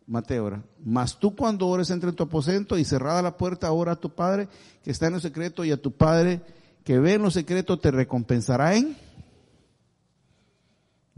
[0.07, 0.63] Mateo, ora.
[0.83, 4.13] Mas tú cuando ores entre en tu aposento y cerrada la puerta, ora a tu
[4.13, 4.49] Padre
[4.83, 6.41] que está en lo secreto y a tu Padre
[6.83, 8.97] que ve en lo secreto te recompensará en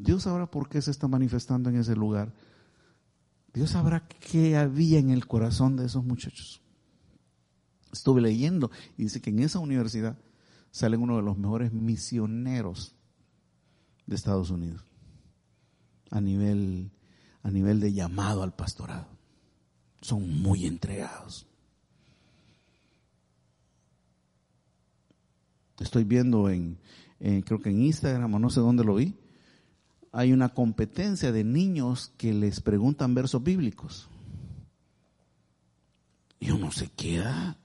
[0.01, 2.33] Dios sabrá por qué se está manifestando en ese lugar.
[3.53, 6.61] Dios sabrá qué había en el corazón de esos muchachos.
[7.91, 10.17] Estuve leyendo y dice que en esa universidad
[10.71, 12.95] salen uno de los mejores misioneros
[14.07, 14.83] de Estados Unidos
[16.09, 16.91] a nivel,
[17.43, 19.07] a nivel de llamado al pastorado.
[20.01, 21.45] Son muy entregados.
[25.79, 26.79] Estoy viendo en,
[27.19, 29.15] creo que en Instagram o no sé dónde lo vi,
[30.11, 34.09] hay una competencia de niños que les preguntan versos bíblicos.
[36.39, 37.57] Y uno se queda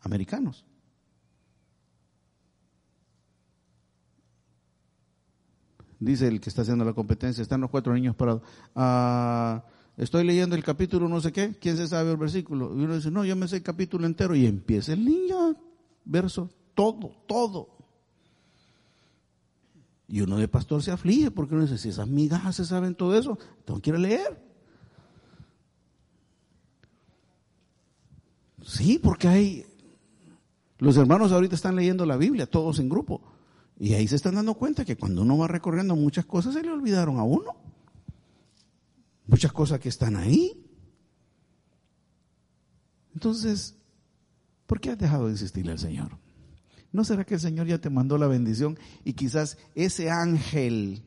[0.00, 0.64] americanos.
[5.98, 8.42] Dice el que está haciendo la competencia, están los cuatro niños parados.
[8.74, 9.64] Ah,
[9.96, 12.76] estoy leyendo el capítulo no sé qué, ¿quién se sabe el versículo?
[12.76, 14.34] Y uno dice, no, yo me sé el capítulo entero.
[14.36, 15.56] Y empieza el niño,
[16.04, 17.73] verso, todo, todo.
[20.14, 23.18] Y uno de pastor se aflige porque uno dice, si esas migajas se saben todo
[23.18, 24.40] eso, tengo que ir a leer.
[28.62, 29.66] Sí, porque hay...
[30.78, 33.22] Los hermanos ahorita están leyendo la Biblia, todos en grupo.
[33.76, 36.70] Y ahí se están dando cuenta que cuando uno va recorriendo muchas cosas se le
[36.70, 37.56] olvidaron a uno.
[39.26, 40.64] Muchas cosas que están ahí.
[43.14, 43.76] Entonces,
[44.66, 46.23] ¿por qué has dejado de insistirle al Señor?
[46.94, 51.02] ¿No será que el Señor ya te mandó la bendición y quizás ese ángel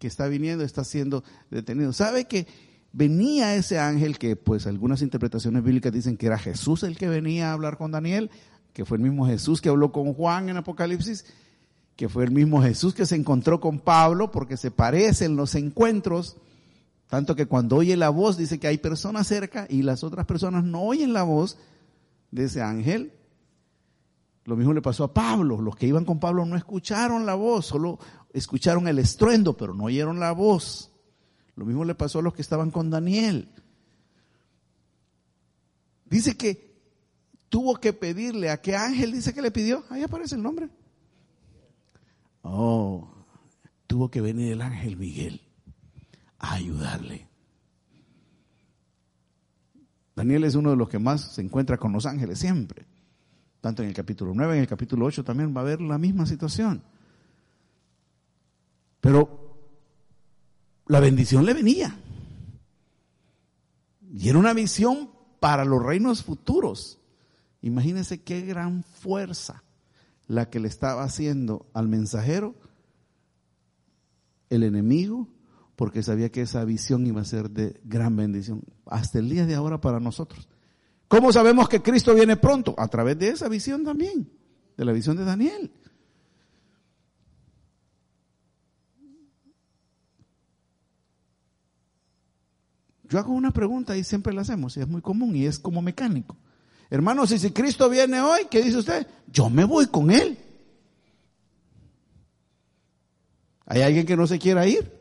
[0.00, 1.92] que está viniendo está siendo detenido?
[1.92, 2.48] ¿Sabe que
[2.92, 7.50] venía ese ángel que pues algunas interpretaciones bíblicas dicen que era Jesús el que venía
[7.50, 8.32] a hablar con Daniel,
[8.72, 11.24] que fue el mismo Jesús que habló con Juan en Apocalipsis,
[11.94, 16.36] que fue el mismo Jesús que se encontró con Pablo porque se parecen los encuentros,
[17.06, 20.64] tanto que cuando oye la voz dice que hay personas cerca y las otras personas
[20.64, 21.58] no oyen la voz
[22.32, 23.12] de ese ángel
[24.48, 25.60] lo mismo le pasó a Pablo.
[25.60, 27.98] Los que iban con Pablo no escucharon la voz, solo
[28.32, 30.90] escucharon el estruendo, pero no oyeron la voz.
[31.54, 33.50] Lo mismo le pasó a los que estaban con Daniel.
[36.06, 36.80] Dice que
[37.50, 39.84] tuvo que pedirle a qué ángel dice que le pidió.
[39.90, 40.70] Ahí aparece el nombre.
[42.40, 43.06] Oh,
[43.86, 45.42] tuvo que venir el ángel Miguel
[46.38, 47.28] a ayudarle.
[50.16, 52.86] Daniel es uno de los que más se encuentra con los ángeles siempre
[53.60, 56.26] tanto en el capítulo 9, en el capítulo 8 también va a haber la misma
[56.26, 56.82] situación.
[59.00, 59.56] Pero
[60.86, 61.96] la bendición le venía.
[64.12, 66.98] Y era una visión para los reinos futuros.
[67.60, 69.62] Imagínense qué gran fuerza
[70.26, 72.54] la que le estaba haciendo al mensajero
[74.50, 75.28] el enemigo,
[75.76, 79.54] porque sabía que esa visión iba a ser de gran bendición hasta el día de
[79.54, 80.48] ahora para nosotros.
[81.08, 82.74] ¿Cómo sabemos que Cristo viene pronto?
[82.76, 84.30] A través de esa visión también,
[84.76, 85.72] de la visión de Daniel.
[93.04, 95.80] Yo hago una pregunta y siempre la hacemos, y es muy común y es como
[95.80, 96.36] mecánico.
[96.90, 99.06] Hermanos, y si Cristo viene hoy, ¿qué dice usted?
[99.32, 100.38] Yo me voy con Él.
[103.64, 104.92] ¿Hay alguien que no se quiera ir?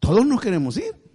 [0.00, 1.05] Todos nos queremos ir.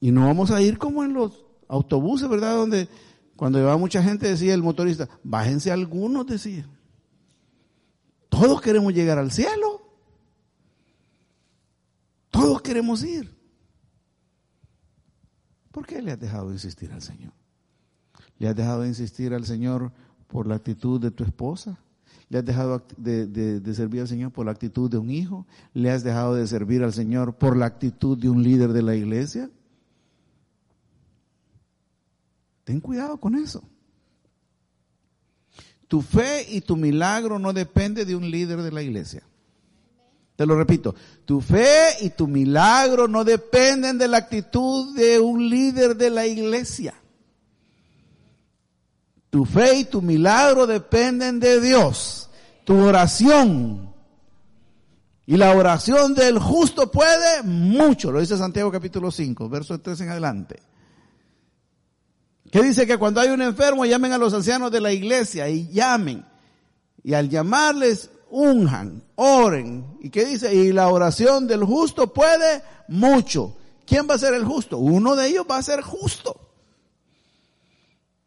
[0.00, 2.56] Y no vamos a ir como en los autobuses, ¿verdad?
[2.56, 2.88] Donde
[3.36, 6.68] cuando llevaba mucha gente decía el motorista, bájense algunos, decía.
[8.28, 9.82] Todos queremos llegar al cielo.
[12.30, 13.36] Todos queremos ir.
[15.70, 17.32] ¿Por qué le has dejado de insistir al Señor?
[18.38, 19.92] ¿Le has dejado de insistir al Señor
[20.26, 21.78] por la actitud de tu esposa?
[22.28, 25.46] ¿Le has dejado de, de, servir al Señor por la actitud de un hijo?
[25.72, 28.94] ¿Le has dejado de servir al Señor por la actitud de un líder de la
[28.94, 29.50] iglesia?
[32.68, 33.62] Ten cuidado con eso.
[35.88, 39.22] Tu fe y tu milagro no depende de un líder de la iglesia.
[40.36, 40.94] Te lo repito,
[41.24, 46.26] tu fe y tu milagro no dependen de la actitud de un líder de la
[46.26, 46.92] iglesia.
[49.30, 52.28] Tu fe y tu milagro dependen de Dios.
[52.64, 53.94] Tu oración.
[55.24, 58.12] Y la oración del justo puede mucho.
[58.12, 60.68] Lo dice Santiago capítulo 5, verso 3 en adelante.
[62.50, 65.68] Que dice que cuando hay un enfermo llamen a los ancianos de la iglesia y
[65.68, 66.24] llamen.
[67.02, 69.98] Y al llamarles unjan, oren.
[70.00, 70.54] ¿Y qué dice?
[70.54, 73.56] Y la oración del justo puede mucho.
[73.86, 74.78] ¿Quién va a ser el justo?
[74.78, 76.48] Uno de ellos va a ser justo.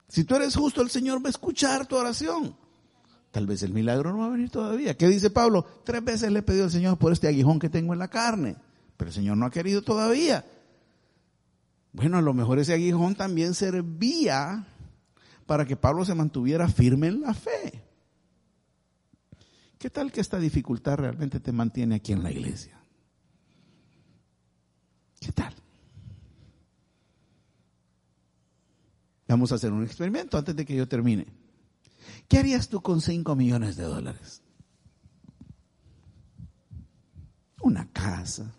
[0.07, 2.55] Si tú eres justo, el Señor va a escuchar tu oración.
[3.31, 4.97] Tal vez el milagro no va a venir todavía.
[4.97, 5.65] ¿Qué dice Pablo?
[5.85, 8.57] Tres veces le he pedido al Señor por este aguijón que tengo en la carne,
[8.97, 10.45] pero el Señor no ha querido todavía.
[11.93, 14.65] Bueno, a lo mejor ese aguijón también servía
[15.45, 17.83] para que Pablo se mantuviera firme en la fe.
[19.77, 22.79] ¿Qué tal que esta dificultad realmente te mantiene aquí en la iglesia?
[25.19, 25.53] ¿Qué tal?
[29.27, 31.25] Vamos a hacer un experimento antes de que yo termine.
[32.27, 34.41] ¿Qué harías tú con 5 millones de dólares?
[37.61, 38.53] Una casa.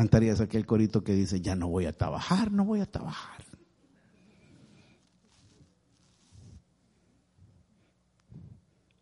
[0.00, 3.44] Cantarías aquel corito que dice, ya no voy a trabajar, no voy a trabajar.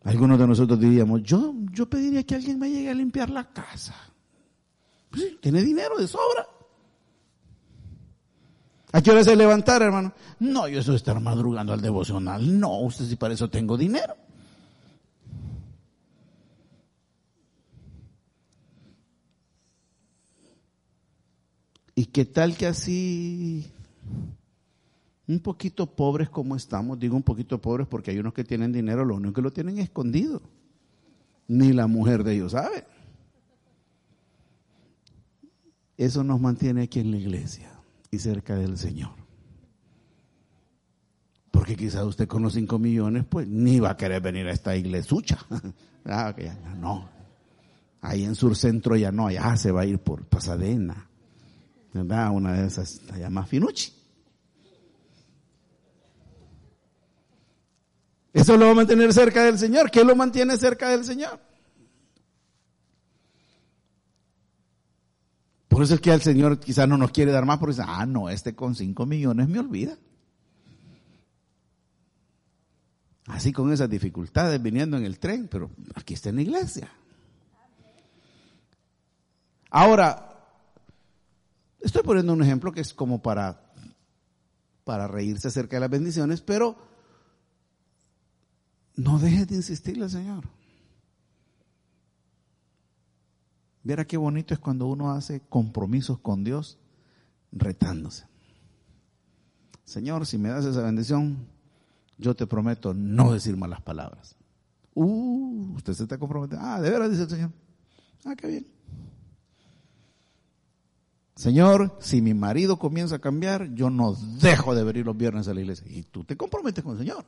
[0.03, 3.95] Algunos de nosotros diríamos, yo, yo pediría que alguien me llegue a limpiar la casa.
[5.09, 6.45] Pues tiene dinero de sobra.
[8.91, 10.13] ¿A qué hora se levantar, hermano?
[10.39, 12.59] No, yo eso estar madrugando al devocional.
[12.59, 14.17] No, usted sí para eso tengo dinero.
[21.99, 23.69] ¿Y qué tal que así,
[25.27, 29.03] un poquito pobres como estamos, digo un poquito pobres porque hay unos que tienen dinero,
[29.03, 30.41] lo único que lo tienen escondido.
[31.49, 32.85] Ni la mujer de ellos sabe.
[35.97, 37.69] Eso nos mantiene aquí en la iglesia
[38.09, 39.11] y cerca del Señor.
[41.51, 44.73] Porque quizás usted con los 5 millones, pues ni va a querer venir a esta
[44.73, 45.37] iglesucha.
[46.05, 46.33] ah,
[46.79, 47.09] no.
[47.99, 51.08] Ahí en Sur Centro ya no, allá se va a ir por Pasadena.
[51.93, 52.31] ¿Verdad?
[52.31, 53.93] Una de esas, allá más finuchi.
[58.33, 59.89] Eso lo va a mantener cerca del Señor.
[59.89, 61.39] ¿Qué lo mantiene cerca del Señor?
[65.67, 68.05] Por eso es que el Señor quizás no nos quiere dar más porque dice, ah,
[68.05, 69.97] no, este con cinco millones me olvida.
[73.27, 76.91] Así con esas dificultades viniendo en el tren, pero aquí está en la iglesia.
[79.69, 80.28] Ahora,
[81.89, 83.73] estoy poniendo un ejemplo que es como para,
[84.83, 86.77] para reírse acerca de las bendiciones, pero
[88.95, 90.47] no dejes de insistirle Señor.
[93.83, 96.77] Verá qué bonito es cuando uno hace compromisos con Dios
[97.51, 98.27] retándose.
[99.83, 101.47] Señor, si me das esa bendición,
[102.19, 104.35] yo te prometo no decir malas palabras.
[104.93, 106.63] Uh, usted se está comprometiendo.
[106.63, 107.51] Ah, de veras, dice el Señor.
[108.25, 108.78] Ah, qué bien.
[111.39, 115.53] Señor, si mi marido comienza a cambiar, yo no dejo de venir los viernes a
[115.53, 115.87] la iglesia.
[115.89, 117.23] Y tú te comprometes con el Señor.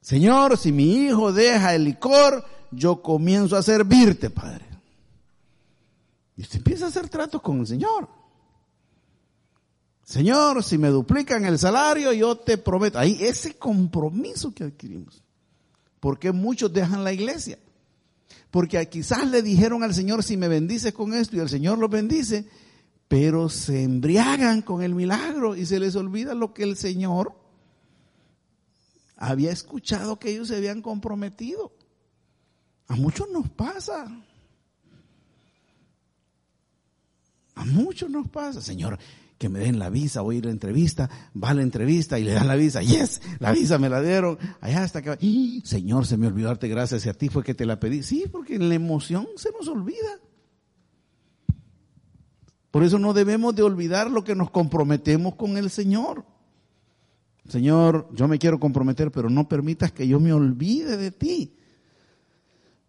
[0.00, 4.66] Señor, si mi hijo deja el licor, yo comienzo a servirte, Padre.
[6.36, 8.08] Y usted empieza a hacer tratos con el Señor.
[10.02, 12.98] Señor, si me duplican el salario, yo te prometo.
[12.98, 15.22] Ahí ese compromiso que adquirimos.
[16.00, 17.56] Porque muchos dejan la iglesia.
[18.54, 21.90] Porque quizás le dijeron al Señor, si me bendices con esto, y el Señor los
[21.90, 22.48] bendice,
[23.08, 27.34] pero se embriagan con el milagro y se les olvida lo que el Señor
[29.16, 31.72] había escuchado que ellos se habían comprometido.
[32.86, 34.06] A muchos nos pasa.
[37.56, 38.62] A muchos nos pasa.
[38.62, 39.00] Señor,
[39.44, 42.18] que me den la visa, voy a ir a la entrevista, va a la entrevista
[42.18, 42.80] y le dan la visa.
[42.80, 44.38] Yes, la visa me la dieron.
[44.62, 45.60] Allá hasta que...
[45.64, 48.02] Señor, se me olvidó darte gracias y a ti fue que te la pedí.
[48.02, 50.18] Sí, porque en la emoción se nos olvida.
[52.70, 56.24] Por eso no debemos de olvidar lo que nos comprometemos con el Señor.
[57.46, 61.54] Señor, yo me quiero comprometer, pero no permitas que yo me olvide de ti.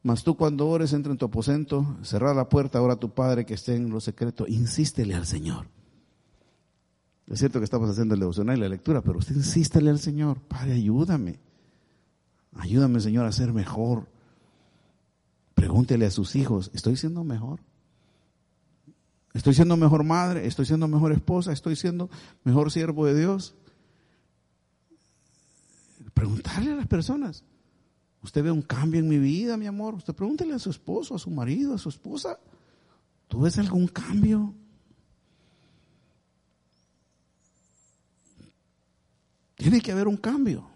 [0.03, 3.56] Mas tú cuando ores, entra en tu aposento, cerrar la puerta, ahora tu Padre que
[3.56, 5.74] esté en lo secreto, insístele al Señor.
[7.28, 10.39] Es cierto que estamos haciendo el devocional y la lectura, pero usted insístele al Señor,
[10.41, 11.39] Padre, ayúdame.
[12.53, 14.07] Ayúdame, Señor, a ser mejor.
[15.55, 17.61] Pregúntele a sus hijos, ¿estoy siendo mejor?
[19.34, 20.47] ¿Estoy siendo mejor madre?
[20.47, 21.51] ¿Estoy siendo mejor esposa?
[21.51, 22.09] ¿Estoy siendo
[22.43, 23.55] mejor siervo de Dios?
[26.13, 27.43] Preguntarle a las personas.
[28.21, 29.95] ¿Usted ve un cambio en mi vida, mi amor?
[29.95, 32.39] Usted pregúntele a su esposo, a su marido, a su esposa.
[33.28, 34.53] ¿Tú ves algún cambio?
[39.56, 40.70] Tiene que haber un cambio.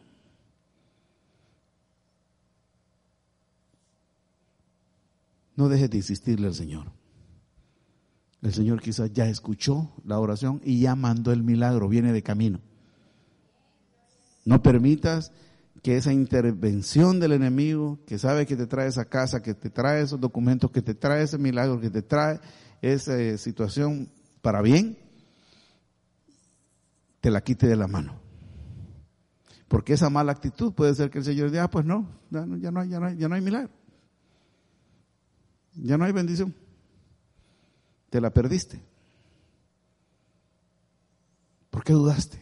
[5.56, 6.92] No dejes de insistirle al Señor.
[8.42, 12.62] El Señor quizás ya escuchó la oración y ya mandó el milagro, viene de camino.
[14.46, 15.34] No permitas
[15.84, 20.02] que esa intervención del enemigo, que sabe que te trae esa casa, que te trae
[20.02, 22.40] esos documentos, que te trae ese milagro, que te trae
[22.82, 24.10] esa situación
[24.42, 24.98] para bien,
[27.20, 28.29] te la quite de la mano.
[29.70, 32.58] Porque esa mala actitud puede ser que el Señor diga, ah, pues no, ya no,
[32.58, 33.70] no, ya no, hay, ya no hay milagro.
[35.76, 36.54] Ya no hay bendición.
[38.10, 38.82] Te la perdiste.
[41.70, 42.42] ¿Por qué dudaste?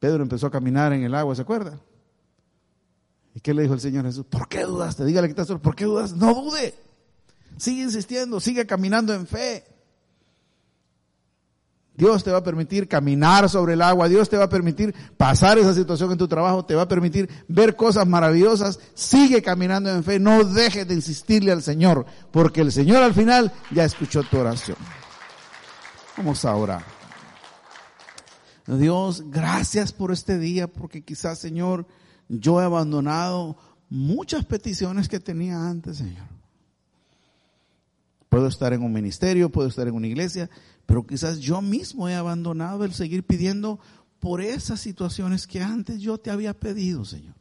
[0.00, 1.78] Pedro empezó a caminar en el agua, ¿se acuerda?
[3.32, 4.26] ¿Y qué le dijo el Señor Jesús?
[4.26, 5.04] ¿Por qué dudaste?
[5.04, 5.62] Dígale que estás solo.
[5.62, 6.18] ¿Por qué dudaste?
[6.18, 6.74] No dude.
[7.56, 9.64] Sigue insistiendo, sigue caminando en fe.
[11.96, 15.58] Dios te va a permitir caminar sobre el agua, Dios te va a permitir pasar
[15.58, 18.78] esa situación en tu trabajo, te va a permitir ver cosas maravillosas.
[18.94, 23.52] Sigue caminando en fe, no dejes de insistirle al Señor, porque el Señor al final
[23.70, 24.76] ya escuchó tu oración.
[26.18, 26.84] Vamos a orar.
[28.66, 31.86] Dios, gracias por este día, porque quizás, Señor,
[32.28, 33.56] yo he abandonado
[33.88, 36.26] muchas peticiones que tenía antes, Señor.
[38.28, 40.50] Puedo estar en un ministerio, puedo estar en una iglesia,
[40.86, 43.80] pero quizás yo mismo he abandonado el seguir pidiendo
[44.20, 47.34] por esas situaciones que antes yo te había pedido, Señor.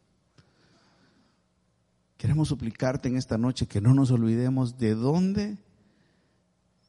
[2.18, 5.58] Queremos suplicarte en esta noche que no nos olvidemos de dónde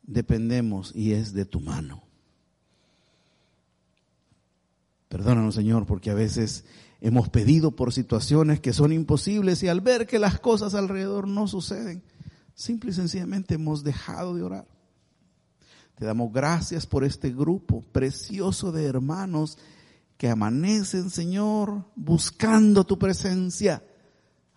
[0.03, 2.03] dependemos y es de tu mano.
[5.09, 6.65] Perdónanos, Señor, porque a veces
[7.01, 11.49] hemos pedido por situaciones que son imposibles y al ver que las cosas alrededor no
[11.49, 12.03] suceden,
[12.55, 14.76] simple y sencillamente hemos dejado de orar.
[15.97, 19.57] Te damos gracias por este grupo precioso de hermanos
[20.19, 23.83] que amanecen, Señor, buscando tu presencia.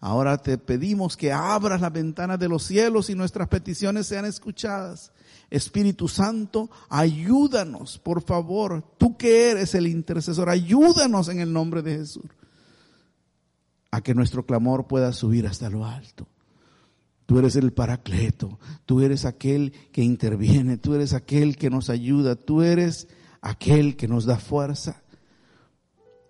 [0.01, 5.13] Ahora te pedimos que abras las ventanas de los cielos y nuestras peticiones sean escuchadas.
[5.49, 11.97] Espíritu Santo, ayúdanos, por favor, tú que eres el intercesor, ayúdanos en el nombre de
[11.97, 12.25] Jesús,
[13.91, 16.27] a que nuestro clamor pueda subir hasta lo alto.
[17.29, 18.57] Tú eres el paracleto,
[18.87, 23.07] tú eres aquel que interviene, tú eres aquel que nos ayuda, tú eres
[23.39, 25.03] aquel que nos da fuerza.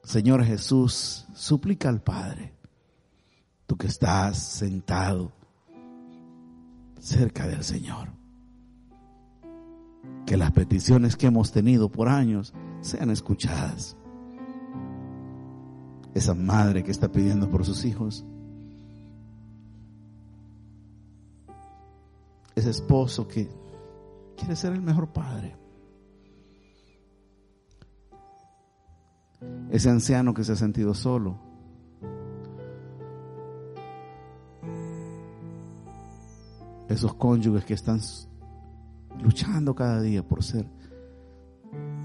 [0.03, 2.53] Señor Jesús, suplica al Padre,
[3.65, 5.31] tú que estás sentado
[6.99, 8.09] cerca del Señor
[10.25, 13.95] que las peticiones que hemos tenido por años sean escuchadas.
[16.13, 18.25] Esa madre que está pidiendo por sus hijos.
[22.55, 23.49] Ese esposo que
[24.35, 25.55] quiere ser el mejor padre.
[29.69, 31.37] Ese anciano que se ha sentido solo.
[36.87, 37.99] Esos cónyuges que están
[39.21, 40.65] luchando cada día por ser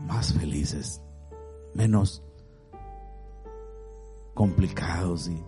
[0.06, 1.00] más felices,
[1.74, 2.22] menos
[4.34, 5.42] complicados y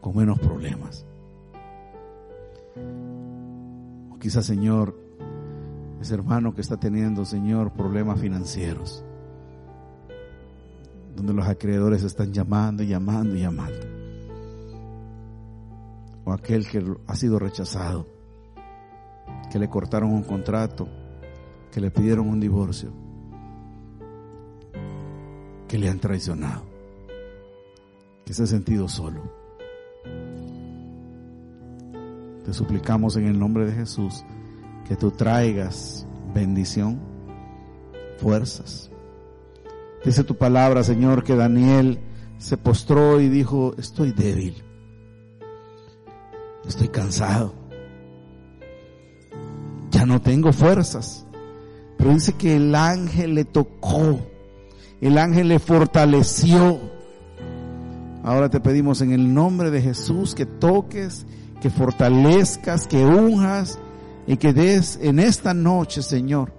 [0.00, 1.06] con menos problemas.
[4.16, 4.98] O quizás, Señor,
[6.00, 9.04] ese hermano que está teniendo, Señor, problemas financieros,
[11.14, 13.86] donde los acreedores están llamando y llamando y llamando.
[16.24, 18.06] O aquel que ha sido rechazado
[19.50, 20.88] que le cortaron un contrato,
[21.70, 22.90] que le pidieron un divorcio,
[25.68, 26.64] que le han traicionado,
[28.24, 29.35] que se ha sentido solo.
[32.46, 34.24] Te suplicamos en el nombre de Jesús
[34.88, 36.98] que tú traigas bendición,
[38.18, 38.90] fuerzas.
[40.04, 41.98] Dice tu palabra, Señor, que Daniel
[42.38, 44.62] se postró y dijo, estoy débil,
[46.64, 47.66] estoy cansado
[49.96, 51.26] ya no tengo fuerzas.
[51.96, 54.18] Pero dice que el ángel le tocó,
[55.00, 56.78] el ángel le fortaleció.
[58.22, 61.26] Ahora te pedimos en el nombre de Jesús que toques,
[61.60, 63.78] que fortalezcas, que unjas
[64.26, 66.52] y que des en esta noche, Señor,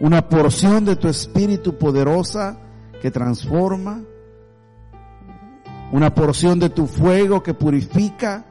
[0.00, 2.58] una porción de tu Espíritu poderosa
[3.00, 4.02] que transforma,
[5.92, 8.44] una porción de tu fuego que purifica,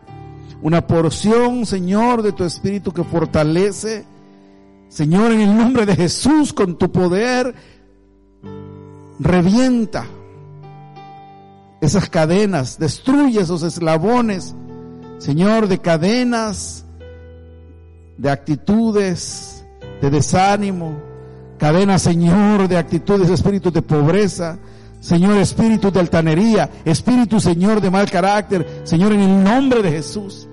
[0.61, 4.05] una porción, Señor, de tu Espíritu que fortalece.
[4.89, 7.53] Señor, en el nombre de Jesús, con tu poder,
[9.19, 10.05] revienta
[11.81, 14.55] esas cadenas, destruye esos eslabones,
[15.17, 16.85] Señor, de cadenas,
[18.17, 19.65] de actitudes,
[20.01, 20.97] de desánimo,
[21.57, 24.59] cadenas, Señor, de actitudes, espíritus de pobreza,
[24.99, 30.47] Señor, espíritu de altanería, espíritu, Señor, de mal carácter, Señor, en el nombre de Jesús.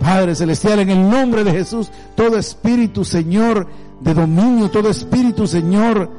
[0.00, 3.66] Padre Celestial, en el nombre de Jesús, todo espíritu, Señor,
[4.00, 6.10] de dominio, todo espíritu, Señor,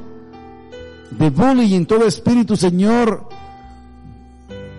[1.10, 3.28] de bullying, todo espíritu, Señor,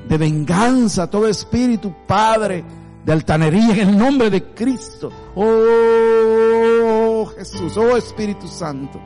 [0.08, 2.64] de venganza, todo espíritu, Padre,
[3.06, 5.12] de altanería en el nombre de Cristo.
[5.36, 9.00] Oh Jesús, oh Espíritu Santo,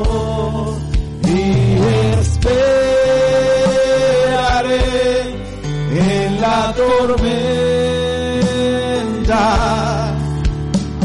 [1.24, 1.76] y
[2.18, 2.50] esperaré
[5.92, 7.34] en la tormenta,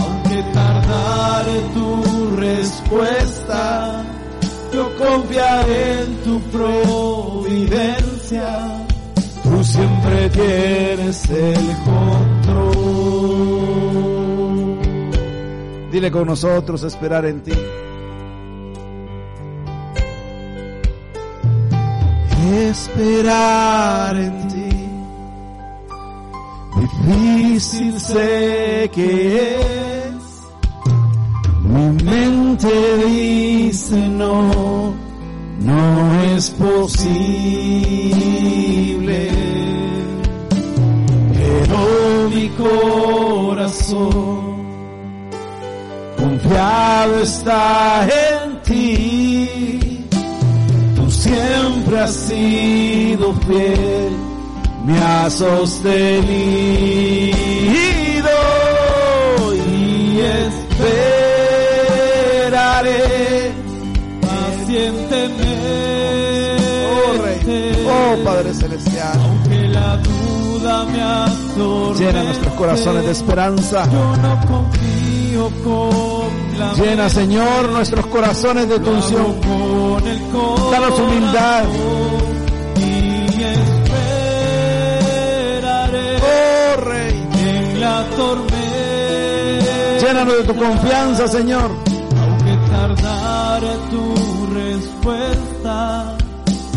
[0.01, 4.03] aunque tardare tu respuesta,
[4.74, 7.93] yo confiaré en tu providencia.
[9.56, 12.80] Tú siempre tienes el control.
[15.91, 17.53] Dile con nosotros esperar en ti.
[22.70, 24.70] Esperar en ti.
[26.82, 30.16] Difícil sé que es.
[31.64, 34.93] Mi mente dice no,
[35.60, 38.12] no es posible.
[41.34, 44.36] Pero mi corazón
[46.18, 50.06] confiado está en ti.
[50.95, 54.12] Tú siempre has sido fiel,
[54.86, 57.45] me has sostenido
[68.20, 73.86] oh Padre Celestial, aunque la duda me atormente, llena nuestros corazones de esperanza.
[73.91, 79.36] Yo no confío con la Llena, Señor, nuestros corazones de tu unción.
[80.72, 81.63] Danos humildad.
[82.78, 83.43] y
[84.95, 88.55] esperaré Oh Rey, en la tormenta,
[90.01, 91.70] llénanos de tu confianza, Señor.
[92.22, 96.14] aunque tardare tu respuesta,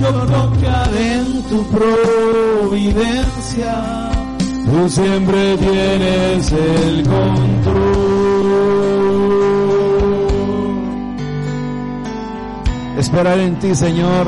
[0.01, 2.11] yo confiaré En tu providencia,
[4.65, 8.19] tú siempre tienes el control.
[12.99, 14.27] Esperar en ti, Señor,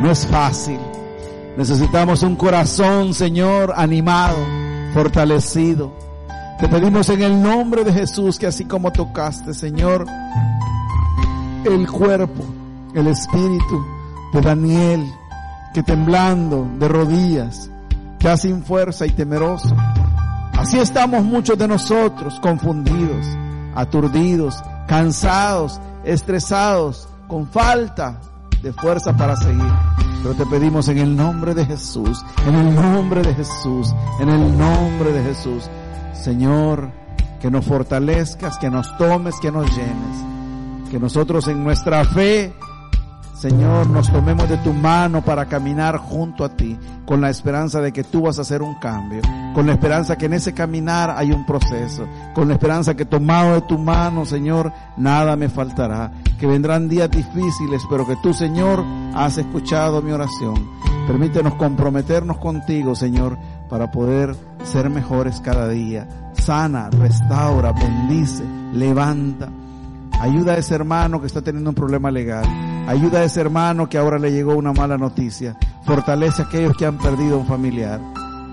[0.00, 0.78] no es fácil.
[1.56, 4.38] Necesitamos un corazón, Señor, animado,
[4.94, 5.92] fortalecido.
[6.58, 10.06] Te pedimos en el nombre de Jesús que así como tocaste, Señor,
[11.64, 12.44] el cuerpo,
[12.94, 14.01] el espíritu
[14.32, 15.04] de Daniel,
[15.74, 17.70] que temblando de rodillas,
[18.18, 19.74] ya sin fuerza y temeroso,
[20.62, 23.26] Así estamos muchos de nosotros, confundidos,
[23.74, 28.20] aturdidos, cansados, estresados, con falta
[28.62, 29.72] de fuerza para seguir.
[30.22, 34.56] Pero te pedimos en el nombre de Jesús, en el nombre de Jesús, en el
[34.56, 35.64] nombre de Jesús,
[36.12, 36.92] Señor,
[37.40, 42.54] que nos fortalezcas, que nos tomes, que nos llenes, que nosotros en nuestra fe
[43.42, 47.92] Señor, nos tomemos de tu mano para caminar junto a ti, con la esperanza de
[47.92, 49.20] que tú vas a hacer un cambio,
[49.52, 53.54] con la esperanza que en ese caminar hay un proceso, con la esperanza que tomado
[53.54, 58.84] de tu mano, Señor, nada me faltará, que vendrán días difíciles, pero que tú, Señor,
[59.12, 60.54] has escuchado mi oración.
[61.08, 63.36] Permítenos comprometernos contigo, Señor,
[63.68, 66.06] para poder ser mejores cada día.
[66.34, 69.48] Sana, restaura, bendice, levanta.
[70.22, 72.44] Ayuda a ese hermano que está teniendo un problema legal.
[72.86, 75.56] Ayuda a ese hermano que ahora le llegó una mala noticia.
[75.84, 77.98] Fortalece a aquellos que han perdido un familiar.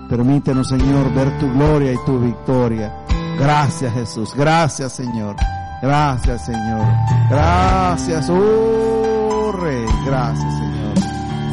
[0.08, 2.92] Permítenos, Señor, ver tu gloria y tu victoria.
[3.38, 4.34] Gracias, Jesús.
[4.36, 5.36] Gracias, Señor.
[5.80, 6.84] Gracias, Señor.
[7.30, 9.84] Gracias, oh Rey.
[10.04, 10.94] Gracias, Señor.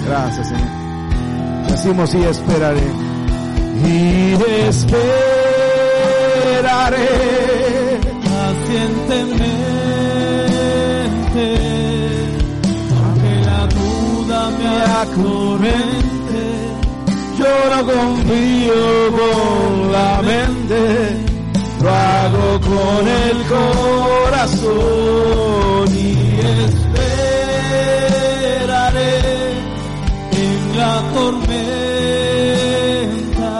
[0.03, 1.67] Gracias, Señor.
[1.69, 2.91] Decimos y esperaré.
[3.85, 4.33] Y
[4.67, 5.27] esperaré
[17.87, 21.17] confío con la mente,
[21.81, 23.37] lo hago con el
[24.27, 26.11] corazón y
[26.67, 27.55] esperaré
[30.31, 33.53] en la tormenta,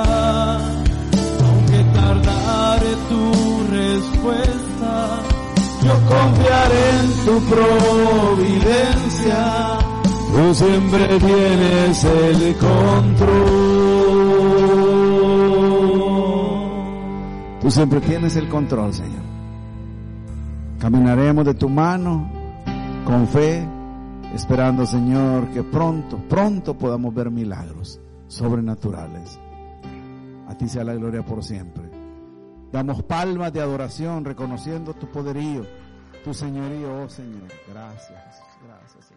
[1.45, 3.23] aunque tardare tu
[3.71, 4.93] respuesta,
[5.85, 9.41] yo confiaré en tu providencia,
[10.47, 13.47] tú siempre tienes el control.
[17.61, 19.27] Tú siempre tienes el control, Señor.
[20.79, 22.31] Caminaremos de tu mano
[23.03, 23.67] con fe,
[24.33, 29.37] esperando, Señor, que pronto, pronto podamos ver milagros sobrenaturales.
[30.47, 31.83] A ti sea la gloria por siempre.
[32.71, 35.65] Damos palmas de adoración, reconociendo tu poderío,
[36.23, 37.49] tu señorío, oh Señor.
[37.67, 38.41] Gracias.
[38.65, 39.16] Gracias, Señor.